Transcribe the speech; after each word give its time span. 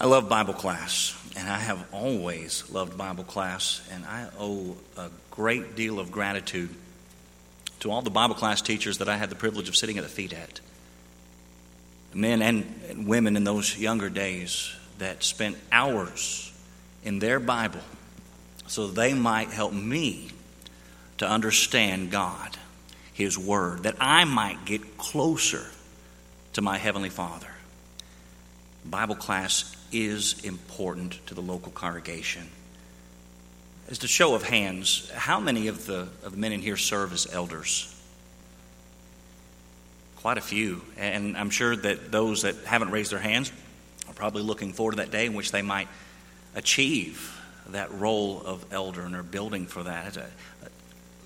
I 0.00 0.06
love 0.06 0.28
Bible 0.28 0.54
class, 0.54 1.16
and 1.36 1.48
I 1.48 1.58
have 1.58 1.84
always 1.92 2.70
loved 2.70 2.96
Bible 2.96 3.24
class, 3.24 3.82
and 3.90 4.04
I 4.04 4.28
owe 4.38 4.76
a 4.96 5.10
great 5.32 5.74
deal 5.74 5.98
of 5.98 6.12
gratitude 6.12 6.70
to 7.80 7.90
all 7.90 8.02
the 8.02 8.10
Bible 8.10 8.36
class 8.36 8.62
teachers 8.62 8.98
that 8.98 9.08
I 9.08 9.16
had 9.16 9.28
the 9.28 9.34
privilege 9.34 9.68
of 9.68 9.74
sitting 9.74 9.98
at 9.98 10.04
the 10.04 10.08
feet 10.08 10.32
at. 10.32 10.60
Men 12.14 12.42
and 12.42 13.08
women 13.08 13.36
in 13.36 13.42
those 13.42 13.76
younger 13.76 14.08
days 14.08 14.72
that 14.98 15.24
spent 15.24 15.58
hours 15.72 16.52
in 17.02 17.18
their 17.18 17.40
Bible 17.40 17.80
so 18.68 18.86
they 18.86 19.14
might 19.14 19.48
help 19.48 19.72
me 19.72 20.28
to 21.16 21.28
understand 21.28 22.12
God, 22.12 22.56
His 23.12 23.36
Word, 23.36 23.82
that 23.82 23.96
I 23.98 24.24
might 24.24 24.64
get 24.64 24.96
closer 24.96 25.66
to 26.52 26.62
my 26.62 26.78
Heavenly 26.78 27.10
Father. 27.10 27.48
Bible 28.84 29.16
class 29.16 29.74
is 29.92 30.44
important 30.44 31.24
to 31.26 31.34
the 31.34 31.40
local 31.40 31.72
congregation. 31.72 32.48
As 33.90 34.02
a 34.04 34.08
show 34.08 34.34
of 34.34 34.42
hands, 34.42 35.10
how 35.14 35.40
many 35.40 35.68
of 35.68 35.86
the, 35.86 36.08
of 36.22 36.32
the 36.32 36.36
men 36.36 36.52
in 36.52 36.60
here 36.60 36.76
serve 36.76 37.12
as 37.12 37.26
elders? 37.32 37.94
Quite 40.16 40.36
a 40.36 40.42
few. 40.42 40.82
And 40.98 41.36
I'm 41.36 41.50
sure 41.50 41.74
that 41.74 42.12
those 42.12 42.42
that 42.42 42.56
haven't 42.64 42.90
raised 42.90 43.12
their 43.12 43.18
hands 43.18 43.50
are 44.06 44.14
probably 44.14 44.42
looking 44.42 44.72
forward 44.72 44.92
to 44.92 44.96
that 44.98 45.10
day 45.10 45.26
in 45.26 45.34
which 45.34 45.52
they 45.52 45.62
might 45.62 45.88
achieve 46.54 47.34
that 47.70 47.92
role 47.92 48.42
of 48.44 48.64
elder 48.72 49.02
and 49.02 49.14
are 49.14 49.22
building 49.22 49.66
for 49.66 49.84
that. 49.84 50.18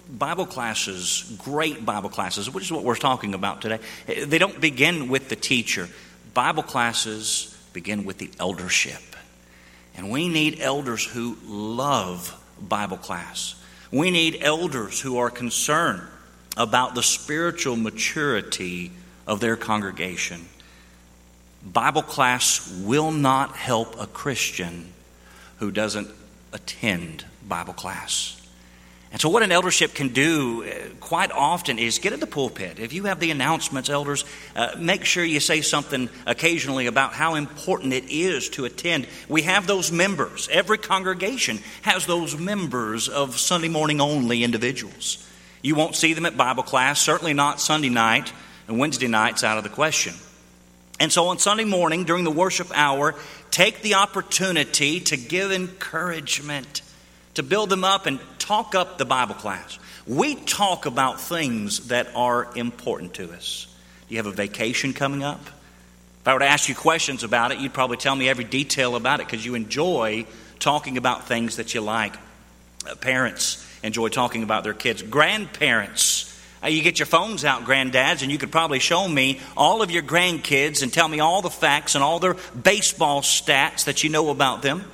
Bible 0.08 0.46
classes, 0.46 1.34
great 1.38 1.84
Bible 1.84 2.10
classes, 2.10 2.52
which 2.52 2.64
is 2.64 2.72
what 2.72 2.84
we're 2.84 2.96
talking 2.96 3.34
about 3.34 3.62
today, 3.62 3.78
they 4.06 4.38
don't 4.38 4.60
begin 4.60 5.08
with 5.08 5.28
the 5.28 5.36
teacher. 5.36 5.88
Bible 6.34 6.62
classes 6.62 7.51
begin 7.72 8.04
with 8.04 8.18
the 8.18 8.30
eldership. 8.38 9.00
And 9.96 10.10
we 10.10 10.28
need 10.28 10.60
elders 10.60 11.04
who 11.04 11.36
love 11.46 12.38
Bible 12.60 12.96
class. 12.96 13.54
We 13.90 14.10
need 14.10 14.38
elders 14.40 15.00
who 15.00 15.18
are 15.18 15.30
concerned 15.30 16.02
about 16.56 16.94
the 16.94 17.02
spiritual 17.02 17.76
maturity 17.76 18.90
of 19.26 19.40
their 19.40 19.56
congregation. 19.56 20.46
Bible 21.64 22.02
class 22.02 22.72
will 22.82 23.12
not 23.12 23.56
help 23.56 24.00
a 24.00 24.06
Christian 24.06 24.92
who 25.58 25.70
doesn't 25.70 26.08
attend 26.52 27.24
Bible 27.46 27.74
class. 27.74 28.41
And 29.12 29.20
so, 29.20 29.28
what 29.28 29.42
an 29.42 29.52
eldership 29.52 29.92
can 29.92 30.08
do 30.08 30.64
uh, 30.64 30.88
quite 30.98 31.30
often 31.30 31.78
is 31.78 31.98
get 31.98 32.14
in 32.14 32.20
the 32.20 32.26
pulpit. 32.26 32.78
If 32.78 32.94
you 32.94 33.04
have 33.04 33.20
the 33.20 33.30
announcements, 33.30 33.90
elders, 33.90 34.24
uh, 34.56 34.74
make 34.78 35.04
sure 35.04 35.22
you 35.22 35.38
say 35.38 35.60
something 35.60 36.08
occasionally 36.26 36.86
about 36.86 37.12
how 37.12 37.34
important 37.34 37.92
it 37.92 38.04
is 38.08 38.48
to 38.50 38.64
attend. 38.64 39.06
We 39.28 39.42
have 39.42 39.66
those 39.66 39.92
members. 39.92 40.48
Every 40.50 40.78
congregation 40.78 41.58
has 41.82 42.06
those 42.06 42.38
members 42.38 43.10
of 43.10 43.38
Sunday 43.38 43.68
morning 43.68 44.00
only 44.00 44.42
individuals. 44.42 45.28
You 45.60 45.74
won't 45.74 45.94
see 45.94 46.14
them 46.14 46.24
at 46.24 46.38
Bible 46.38 46.62
class, 46.62 46.98
certainly 46.98 47.34
not 47.34 47.60
Sunday 47.60 47.90
night, 47.90 48.32
and 48.66 48.78
Wednesday 48.78 49.08
nights 49.08 49.44
out 49.44 49.58
of 49.58 49.62
the 49.62 49.70
question. 49.70 50.14
And 50.98 51.12
so, 51.12 51.26
on 51.26 51.38
Sunday 51.38 51.66
morning 51.66 52.04
during 52.04 52.24
the 52.24 52.30
worship 52.30 52.68
hour, 52.72 53.14
take 53.50 53.82
the 53.82 53.96
opportunity 53.96 55.00
to 55.00 55.18
give 55.18 55.52
encouragement 55.52 56.80
to 57.34 57.42
build 57.42 57.70
them 57.70 57.84
up 57.84 58.06
and 58.06 58.20
talk 58.42 58.74
up 58.74 58.98
the 58.98 59.04
Bible 59.04 59.34
class. 59.34 59.78
We 60.06 60.34
talk 60.34 60.86
about 60.86 61.20
things 61.20 61.88
that 61.88 62.08
are 62.14 62.48
important 62.56 63.14
to 63.14 63.32
us. 63.32 63.68
You 64.08 64.16
have 64.18 64.26
a 64.26 64.32
vacation 64.32 64.92
coming 64.92 65.22
up? 65.22 65.40
If 65.46 66.28
I 66.28 66.34
were 66.34 66.40
to 66.40 66.46
ask 66.46 66.68
you 66.68 66.74
questions 66.74 67.24
about 67.24 67.52
it, 67.52 67.58
you'd 67.58 67.72
probably 67.72 67.96
tell 67.96 68.14
me 68.14 68.28
every 68.28 68.44
detail 68.44 68.96
about 68.96 69.20
it 69.20 69.26
because 69.26 69.44
you 69.44 69.54
enjoy 69.54 70.26
talking 70.58 70.96
about 70.96 71.26
things 71.26 71.56
that 71.56 71.74
you 71.74 71.80
like. 71.80 72.14
Uh, 72.88 72.94
parents 72.96 73.66
enjoy 73.82 74.08
talking 74.08 74.42
about 74.42 74.64
their 74.64 74.74
kids. 74.74 75.02
Grandparents, 75.02 76.28
uh, 76.62 76.68
you 76.68 76.82
get 76.82 76.98
your 76.98 77.06
phones 77.06 77.44
out, 77.44 77.64
granddads, 77.64 78.22
and 78.22 78.30
you 78.30 78.38
could 78.38 78.52
probably 78.52 78.78
show 78.78 79.06
me 79.08 79.40
all 79.56 79.82
of 79.82 79.90
your 79.90 80.02
grandkids 80.02 80.82
and 80.82 80.92
tell 80.92 81.08
me 81.08 81.20
all 81.20 81.42
the 81.42 81.50
facts 81.50 81.94
and 81.94 82.04
all 82.04 82.18
their 82.18 82.36
baseball 82.60 83.22
stats 83.22 83.84
that 83.84 84.04
you 84.04 84.10
know 84.10 84.30
about 84.30 84.62
them 84.62 84.84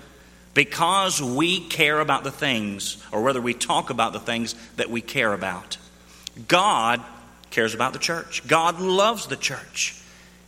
because 0.59 1.23
we 1.23 1.61
care 1.61 2.01
about 2.01 2.25
the 2.25 2.33
things, 2.33 3.01
or 3.13 3.23
whether 3.23 3.41
we 3.41 3.55
talk 3.55 3.91
about 3.91 4.13
the 4.13 4.19
things 4.19 4.57
that 4.75 4.91
we 4.91 5.01
care 5.01 5.33
about. 5.33 5.79
God 6.49 7.01
cares 7.51 7.77
about 7.77 7.93
the 7.93 8.01
church, 8.01 8.45
God 8.49 8.81
loves 8.81 9.29
the 9.29 9.37
church. 9.37 9.95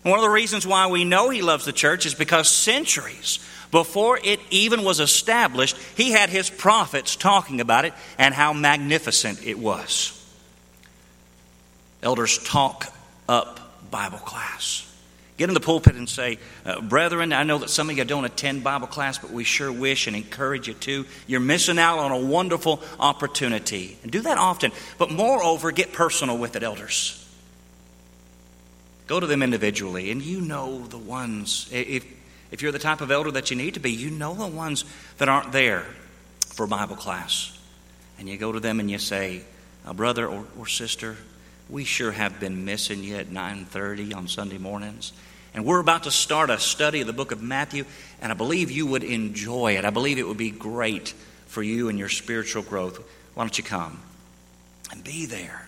And 0.03 0.11
one 0.11 0.19
of 0.19 0.25
the 0.25 0.31
reasons 0.31 0.67
why 0.67 0.89
we 0.89 1.05
know 1.05 1.31
He 1.31 1.43
loves 1.43 1.65
the 1.65 1.73
church 1.73 2.07
is 2.07 2.15
because 2.17 2.51
centuries 2.51 3.39
before 3.71 4.19
it 4.25 4.41
even 4.51 4.83
was 4.83 4.99
established, 4.99 5.77
He 5.97 6.11
had 6.11 6.29
His 6.29 6.51
prophets 6.51 7.15
talking 7.15 7.61
about 7.61 7.85
it 7.85 7.95
and 8.19 8.35
how 8.35 8.53
magnificent 8.53 9.47
it 9.47 9.61
was. 9.61 10.17
Elders 12.03 12.39
talk 12.39 12.93
up 13.29 13.61
Bible 13.93 14.19
class. 14.19 14.90
Get 15.41 15.49
in 15.49 15.55
the 15.55 15.61
pulpit 15.61 15.97
and 15.97 16.07
say, 16.07 16.37
uh, 16.67 16.83
Brethren, 16.83 17.33
I 17.33 17.45
know 17.45 17.57
that 17.57 17.71
some 17.71 17.89
of 17.89 17.97
you 17.97 18.05
don't 18.05 18.27
attend 18.27 18.63
Bible 18.63 18.87
class, 18.87 19.17
but 19.17 19.31
we 19.31 19.43
sure 19.43 19.73
wish 19.73 20.07
and 20.07 20.15
encourage 20.15 20.69
you 20.69 20.75
to. 20.75 21.07
You're 21.27 21.41
missing 21.41 21.79
out 21.79 21.99
on 21.99 22.13
a 22.13 22.19
wonderful 22.19 22.83
opportunity. 22.99 23.97
And 24.03 24.13
do 24.13 24.21
that 24.21 24.37
often. 24.37 24.71
But 24.99 25.11
moreover, 25.11 25.73
get 25.73 25.95
personal 25.95 26.37
with 26.37 26.57
it, 26.57 26.63
elders. 26.63 27.27
Go 29.07 29.19
to 29.19 29.27
them 29.27 29.43
individually, 29.43 30.11
and 30.11 30.21
you 30.21 30.43
know 30.43 30.87
the 30.87 30.99
ones. 30.99 31.71
If, 31.73 32.05
if 32.51 32.61
you're 32.61 32.71
the 32.71 32.79
type 32.79 33.01
of 33.01 33.11
elder 33.11 33.31
that 33.31 33.51
you 33.51 33.57
need 33.57 33.73
to 33.73 33.81
be, 33.81 33.93
you 33.93 34.11
know 34.11 34.35
the 34.35 34.47
ones 34.47 34.85
that 35.17 35.31
aren't 35.31 35.53
there 35.53 35.87
for 36.49 36.67
Bible 36.67 36.97
class. 36.97 37.59
And 38.19 38.29
you 38.29 38.37
go 38.37 38.53
to 38.53 38.61
them 38.61 38.79
and 38.79 38.91
you 38.91 38.99
say, 38.99 39.41
Brother 39.95 40.29
or, 40.29 40.45
or 40.59 40.67
sister, 40.67 41.17
we 41.71 41.85
sure 41.85 42.11
have 42.11 42.41
been 42.41 42.65
missing 42.65 43.05
you 43.05 43.17
at 43.17 43.31
9:30 43.31 44.13
on 44.13 44.29
Sunday 44.29 44.59
mornings. 44.59 45.13
And 45.55 45.65
we're 45.65 45.81
about 45.81 46.05
to 46.05 46.11
start 46.11 46.51
a 46.51 46.59
study 46.59 47.01
of 47.01 47.07
the 47.07 47.13
book 47.13 47.33
of 47.33 47.43
Matthew, 47.43 47.85
and 48.21 48.31
I 48.31 48.35
believe 48.35 48.71
you 48.71 48.87
would 48.87 49.03
enjoy 49.03 49.77
it. 49.77 49.85
I 49.85 49.91
believe 49.91 50.19
it 50.19 50.27
would 50.27 50.37
be 50.37 50.51
great 50.51 51.15
for 51.47 51.63
you 51.63 51.89
and 51.89 51.99
your 51.99 52.09
spiritual 52.09 52.63
growth. 52.63 53.01
Why 53.35 53.45
don't 53.45 53.57
you 53.59 53.65
come 53.65 54.01
and 54.93 55.03
be 55.03 55.27
there 55.27 55.67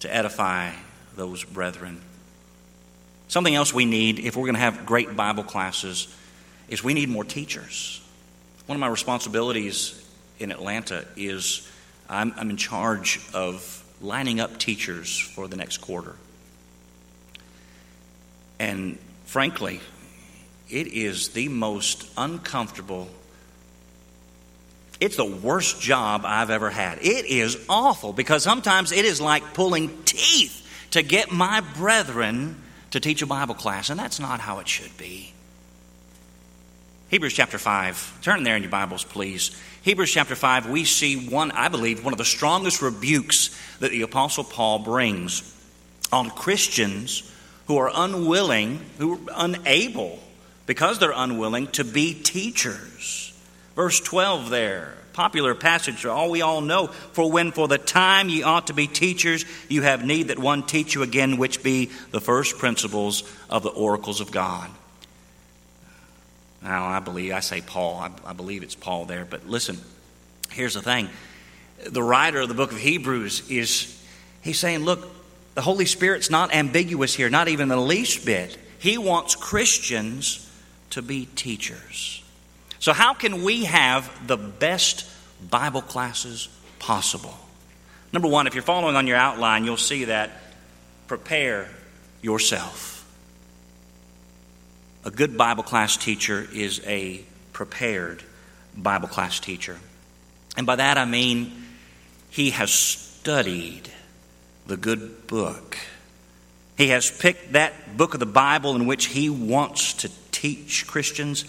to 0.00 0.14
edify 0.14 0.72
those 1.16 1.44
brethren? 1.44 2.00
Something 3.28 3.54
else 3.54 3.72
we 3.72 3.84
need 3.84 4.18
if 4.18 4.36
we're 4.36 4.46
going 4.46 4.54
to 4.54 4.60
have 4.60 4.86
great 4.86 5.14
Bible 5.14 5.44
classes 5.44 6.08
is 6.68 6.82
we 6.82 6.94
need 6.94 7.08
more 7.08 7.24
teachers. 7.24 8.00
One 8.66 8.74
of 8.74 8.80
my 8.80 8.88
responsibilities 8.88 10.04
in 10.38 10.50
Atlanta 10.50 11.04
is 11.16 11.68
I'm, 12.08 12.32
I'm 12.36 12.50
in 12.50 12.56
charge 12.56 13.20
of 13.32 13.84
lining 14.00 14.40
up 14.40 14.58
teachers 14.58 15.18
for 15.18 15.48
the 15.48 15.56
next 15.56 15.78
quarter. 15.78 16.14
And 18.58 18.98
frankly, 19.26 19.80
it 20.68 20.88
is 20.88 21.30
the 21.30 21.48
most 21.48 22.08
uncomfortable, 22.16 23.08
it's 25.00 25.16
the 25.16 25.24
worst 25.24 25.80
job 25.80 26.22
I've 26.24 26.50
ever 26.50 26.70
had. 26.70 26.98
It 26.98 27.26
is 27.26 27.56
awful 27.68 28.12
because 28.12 28.42
sometimes 28.42 28.92
it 28.92 29.04
is 29.04 29.20
like 29.20 29.54
pulling 29.54 30.02
teeth 30.04 30.66
to 30.90 31.02
get 31.02 31.30
my 31.30 31.60
brethren 31.76 32.60
to 32.90 33.00
teach 33.00 33.22
a 33.22 33.26
Bible 33.26 33.54
class, 33.54 33.90
and 33.90 33.98
that's 33.98 34.18
not 34.18 34.40
how 34.40 34.58
it 34.58 34.68
should 34.68 34.96
be. 34.96 35.32
Hebrews 37.08 37.32
chapter 37.32 37.56
5. 37.56 38.20
Turn 38.20 38.42
there 38.42 38.54
in 38.54 38.62
your 38.62 38.70
Bibles, 38.70 39.02
please. 39.02 39.58
Hebrews 39.80 40.12
chapter 40.12 40.34
5, 40.34 40.68
we 40.68 40.84
see 40.84 41.30
one, 41.30 41.50
I 41.52 41.68
believe, 41.68 42.04
one 42.04 42.12
of 42.12 42.18
the 42.18 42.24
strongest 42.26 42.82
rebukes 42.82 43.48
that 43.78 43.90
the 43.92 44.02
Apostle 44.02 44.44
Paul 44.44 44.80
brings 44.80 45.42
on 46.12 46.28
Christians 46.28 47.22
who 47.66 47.78
are 47.78 47.90
unwilling, 47.94 48.84
who 48.98 49.14
are 49.14 49.20
unable, 49.36 50.18
because 50.66 50.98
they're 50.98 51.12
unwilling, 51.14 51.68
to 51.68 51.84
be 51.84 52.12
teachers. 52.12 53.32
Verse 53.74 54.00
12 54.00 54.50
there, 54.50 54.92
popular 55.14 55.54
passage, 55.54 56.04
all 56.04 56.30
we 56.30 56.42
all 56.42 56.60
know. 56.60 56.88
For 56.88 57.32
when 57.32 57.52
for 57.52 57.68
the 57.68 57.78
time 57.78 58.28
ye 58.28 58.42
ought 58.42 58.66
to 58.66 58.74
be 58.74 58.86
teachers, 58.86 59.46
you 59.70 59.80
have 59.80 60.04
need 60.04 60.28
that 60.28 60.38
one 60.38 60.62
teach 60.62 60.94
you 60.94 61.02
again, 61.02 61.38
which 61.38 61.62
be 61.62 61.86
the 62.10 62.20
first 62.20 62.58
principles 62.58 63.22
of 63.48 63.62
the 63.62 63.70
oracles 63.70 64.20
of 64.20 64.30
God. 64.30 64.68
Now, 66.62 66.86
I 66.86 67.00
believe, 67.00 67.32
I 67.32 67.40
say 67.40 67.60
Paul, 67.60 67.96
I, 67.96 68.30
I 68.30 68.32
believe 68.32 68.62
it's 68.62 68.74
Paul 68.74 69.04
there, 69.04 69.24
but 69.24 69.48
listen, 69.48 69.78
here's 70.50 70.74
the 70.74 70.82
thing. 70.82 71.08
The 71.86 72.02
writer 72.02 72.40
of 72.40 72.48
the 72.48 72.54
book 72.54 72.72
of 72.72 72.78
Hebrews 72.78 73.48
is, 73.48 74.02
he's 74.42 74.58
saying, 74.58 74.80
look, 74.80 75.08
the 75.54 75.62
Holy 75.62 75.86
Spirit's 75.86 76.30
not 76.30 76.54
ambiguous 76.54 77.14
here, 77.14 77.30
not 77.30 77.48
even 77.48 77.68
the 77.68 77.76
least 77.76 78.24
bit. 78.24 78.56
He 78.78 78.98
wants 78.98 79.34
Christians 79.34 80.48
to 80.90 81.02
be 81.02 81.26
teachers. 81.26 82.22
So, 82.78 82.92
how 82.92 83.14
can 83.14 83.42
we 83.42 83.64
have 83.64 84.26
the 84.26 84.36
best 84.36 85.08
Bible 85.50 85.82
classes 85.82 86.48
possible? 86.78 87.36
Number 88.12 88.28
one, 88.28 88.46
if 88.46 88.54
you're 88.54 88.62
following 88.62 88.96
on 88.96 89.06
your 89.06 89.16
outline, 89.16 89.64
you'll 89.64 89.76
see 89.76 90.04
that 90.04 90.30
prepare 91.08 91.68
yourself. 92.22 92.97
A 95.08 95.10
good 95.10 95.38
Bible 95.38 95.62
class 95.62 95.96
teacher 95.96 96.46
is 96.52 96.82
a 96.86 97.22
prepared 97.54 98.22
Bible 98.76 99.08
class 99.08 99.40
teacher. 99.40 99.78
And 100.54 100.66
by 100.66 100.76
that 100.76 100.98
I 100.98 101.06
mean 101.06 101.64
he 102.28 102.50
has 102.50 102.70
studied 102.70 103.90
the 104.66 104.76
good 104.76 105.26
book. 105.26 105.78
He 106.76 106.88
has 106.88 107.10
picked 107.10 107.54
that 107.54 107.96
book 107.96 108.12
of 108.12 108.20
the 108.20 108.26
Bible 108.26 108.76
in 108.76 108.84
which 108.84 109.06
he 109.06 109.30
wants 109.30 109.94
to 109.94 110.10
teach 110.30 110.86
Christians, 110.86 111.46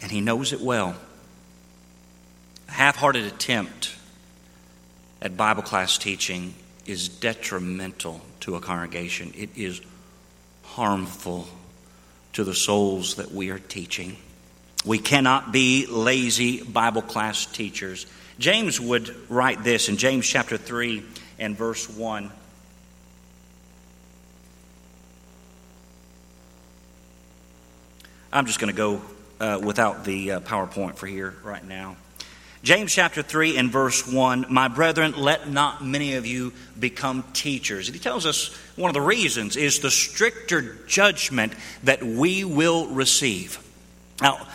and 0.00 0.12
he 0.12 0.20
knows 0.20 0.52
it 0.52 0.60
well. 0.60 0.94
A 2.68 2.72
half 2.72 2.94
hearted 2.94 3.24
attempt 3.24 3.96
at 5.20 5.36
Bible 5.36 5.64
class 5.64 5.98
teaching 5.98 6.54
is 6.86 7.08
detrimental 7.08 8.20
to 8.38 8.54
a 8.54 8.60
congregation, 8.60 9.32
it 9.36 9.50
is 9.56 9.80
harmful 10.62 11.48
to 12.34 12.44
the 12.44 12.54
souls 12.54 13.16
that 13.16 13.32
we 13.32 13.50
are 13.50 13.58
teaching. 13.58 14.16
We 14.84 14.98
cannot 14.98 15.52
be 15.52 15.86
lazy 15.86 16.62
Bible 16.62 17.02
class 17.02 17.46
teachers. 17.46 18.06
James 18.38 18.80
would 18.80 19.14
write 19.30 19.62
this 19.62 19.88
in 19.88 19.96
James 19.96 20.26
chapter 20.26 20.56
3 20.56 21.04
and 21.38 21.56
verse 21.56 21.88
1. 21.88 22.30
I'm 28.32 28.46
just 28.46 28.58
going 28.58 28.72
to 28.72 28.76
go 28.76 29.02
uh, 29.38 29.60
without 29.62 30.04
the 30.04 30.32
uh, 30.32 30.40
PowerPoint 30.40 30.96
for 30.96 31.06
here 31.06 31.34
right 31.44 31.64
now. 31.64 31.96
James 32.62 32.94
chapter 32.94 33.22
3 33.22 33.56
and 33.56 33.72
verse 33.72 34.06
1 34.06 34.46
My 34.48 34.68
brethren, 34.68 35.14
let 35.16 35.50
not 35.50 35.84
many 35.84 36.14
of 36.14 36.26
you 36.26 36.52
become 36.78 37.24
teachers. 37.32 37.88
And 37.88 37.94
he 37.94 38.00
tells 38.00 38.24
us 38.24 38.54
one 38.76 38.88
of 38.88 38.94
the 38.94 39.00
reasons 39.00 39.56
is 39.56 39.80
the 39.80 39.90
stricter 39.90 40.76
judgment 40.86 41.54
that 41.82 42.04
we 42.04 42.44
will 42.44 42.86
receive. 42.86 43.58
Now, 44.20 44.46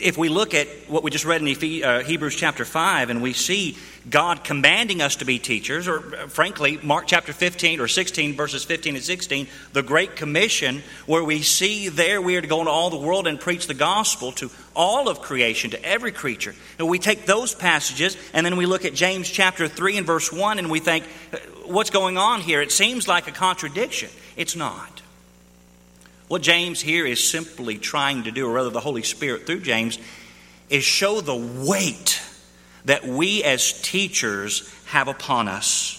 if 0.00 0.16
we 0.16 0.30
look 0.30 0.54
at 0.54 0.66
what 0.88 1.02
we 1.02 1.10
just 1.10 1.26
read 1.26 1.42
in 1.42 1.84
uh, 1.84 2.02
Hebrews 2.02 2.36
chapter 2.36 2.64
5 2.64 3.10
and 3.10 3.20
we 3.20 3.34
see 3.34 3.76
God 4.10 4.42
commanding 4.42 5.00
us 5.00 5.16
to 5.16 5.24
be 5.24 5.38
teachers, 5.38 5.86
or 5.86 5.98
uh, 5.98 6.26
frankly, 6.26 6.78
Mark 6.82 7.06
chapter 7.06 7.32
15 7.32 7.78
or 7.80 7.86
16, 7.86 8.34
verses 8.34 8.64
15 8.64 8.96
and 8.96 9.04
16, 9.04 9.46
the 9.72 9.82
Great 9.82 10.16
Commission, 10.16 10.82
where 11.06 11.22
we 11.22 11.42
see 11.42 11.88
there 11.88 12.20
we 12.20 12.36
are 12.36 12.40
to 12.40 12.46
go 12.48 12.58
into 12.58 12.70
all 12.70 12.90
the 12.90 12.96
world 12.96 13.28
and 13.28 13.38
preach 13.38 13.68
the 13.68 13.74
gospel 13.74 14.32
to 14.32 14.50
all 14.74 15.08
of 15.08 15.20
creation, 15.20 15.70
to 15.70 15.84
every 15.84 16.10
creature. 16.10 16.54
And 16.78 16.88
we 16.88 16.98
take 16.98 17.26
those 17.26 17.54
passages 17.54 18.16
and 18.32 18.44
then 18.44 18.56
we 18.56 18.66
look 18.66 18.84
at 18.84 18.94
James 18.94 19.30
chapter 19.30 19.68
3 19.68 19.98
and 19.98 20.06
verse 20.06 20.32
1 20.32 20.58
and 20.58 20.68
we 20.68 20.80
think, 20.80 21.04
uh, 21.32 21.38
what's 21.66 21.90
going 21.90 22.18
on 22.18 22.40
here? 22.40 22.60
It 22.60 22.72
seems 22.72 23.06
like 23.06 23.28
a 23.28 23.32
contradiction. 23.32 24.10
It's 24.36 24.56
not. 24.56 25.00
What 26.26 26.42
James 26.42 26.80
here 26.80 27.06
is 27.06 27.22
simply 27.22 27.78
trying 27.78 28.24
to 28.24 28.32
do, 28.32 28.48
or 28.48 28.54
rather 28.54 28.70
the 28.70 28.80
Holy 28.80 29.02
Spirit 29.02 29.46
through 29.46 29.60
James, 29.60 29.98
is 30.70 30.82
show 30.82 31.20
the 31.20 31.36
weight 31.36 32.20
that 32.84 33.04
we 33.04 33.44
as 33.44 33.80
teachers 33.82 34.72
have 34.86 35.08
upon 35.08 35.48
us. 35.48 35.98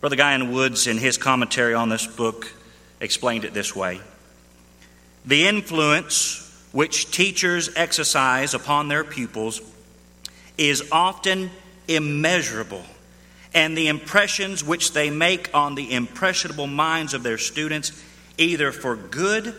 Brother 0.00 0.16
Guy 0.16 0.34
N. 0.34 0.52
Woods, 0.52 0.86
in 0.86 0.98
his 0.98 1.16
commentary 1.16 1.74
on 1.74 1.88
this 1.88 2.06
book, 2.06 2.52
explained 3.00 3.44
it 3.44 3.54
this 3.54 3.76
way 3.76 4.00
The 5.24 5.46
influence 5.46 6.38
which 6.72 7.10
teachers 7.10 7.70
exercise 7.76 8.54
upon 8.54 8.88
their 8.88 9.04
pupils 9.04 9.60
is 10.58 10.90
often 10.90 11.50
immeasurable, 11.86 12.82
and 13.54 13.76
the 13.76 13.88
impressions 13.88 14.64
which 14.64 14.92
they 14.92 15.10
make 15.10 15.50
on 15.54 15.74
the 15.74 15.92
impressionable 15.92 16.66
minds 16.66 17.14
of 17.14 17.22
their 17.22 17.38
students, 17.38 17.92
either 18.38 18.72
for 18.72 18.96
good 18.96 19.54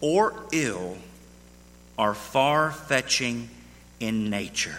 or 0.00 0.34
ill, 0.52 0.96
are 1.98 2.14
far 2.14 2.70
fetching 2.70 3.48
in 4.00 4.30
nature. 4.30 4.78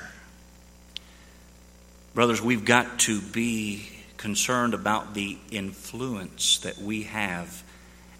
Brothers, 2.13 2.42
we've 2.42 2.66
got 2.66 3.00
to 3.00 3.21
be 3.21 3.88
concerned 4.18 4.74
about 4.74 5.13
the 5.13 5.38
influence 5.51 6.60
that 6.60 6.77
we 6.77 7.04
have 7.04 7.63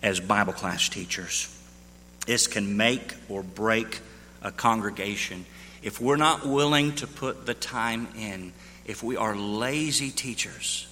as 0.02 0.20
Bible 0.20 0.54
class 0.54 0.88
teachers. 0.88 1.56
This 2.26 2.48
can 2.48 2.78
make 2.78 3.16
or 3.28 3.44
break 3.44 4.00
a 4.42 4.52
congregation. 4.52 5.46
If 5.82 6.00
we're 6.00 6.18
not 6.18 6.46
willing 6.46 6.96
to 6.96 7.08
put 7.08 7.46
the 7.46 7.54
time 7.54 8.08
in, 8.18 8.54
if 8.86 9.04
we 9.04 9.18
are 9.18 9.36
lazy 9.36 10.12
teachers, 10.12 10.88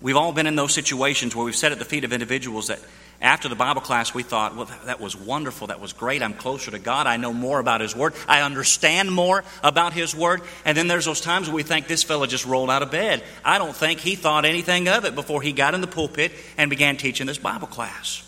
we've 0.00 0.16
all 0.16 0.32
been 0.32 0.46
in 0.46 0.56
those 0.56 0.74
situations 0.74 1.36
where 1.36 1.44
we've 1.44 1.56
sat 1.56 1.72
at 1.72 1.78
the 1.78 1.84
feet 1.84 2.04
of 2.04 2.12
individuals 2.12 2.68
that 2.68 2.80
after 3.20 3.48
the 3.48 3.54
Bible 3.54 3.80
class, 3.80 4.12
we 4.12 4.22
thought, 4.22 4.54
well, 4.56 4.68
that 4.84 5.00
was 5.00 5.16
wonderful. 5.16 5.68
That 5.68 5.80
was 5.80 5.92
great. 5.92 6.22
I'm 6.22 6.34
closer 6.34 6.70
to 6.70 6.78
God. 6.78 7.06
I 7.06 7.16
know 7.16 7.32
more 7.32 7.58
about 7.58 7.80
His 7.80 7.96
Word. 7.96 8.14
I 8.28 8.42
understand 8.42 9.10
more 9.10 9.42
about 9.62 9.94
His 9.94 10.14
Word. 10.14 10.42
And 10.64 10.76
then 10.76 10.86
there's 10.86 11.06
those 11.06 11.22
times 11.22 11.48
where 11.48 11.56
we 11.56 11.62
think 11.62 11.86
this 11.86 12.02
fellow 12.02 12.26
just 12.26 12.44
rolled 12.44 12.70
out 12.70 12.82
of 12.82 12.90
bed. 12.90 13.24
I 13.44 13.58
don't 13.58 13.74
think 13.74 14.00
he 14.00 14.16
thought 14.16 14.44
anything 14.44 14.88
of 14.88 15.06
it 15.06 15.14
before 15.14 15.40
he 15.40 15.52
got 15.52 15.74
in 15.74 15.80
the 15.80 15.86
pulpit 15.86 16.32
and 16.58 16.68
began 16.68 16.98
teaching 16.98 17.26
this 17.26 17.38
Bible 17.38 17.68
class. 17.68 18.22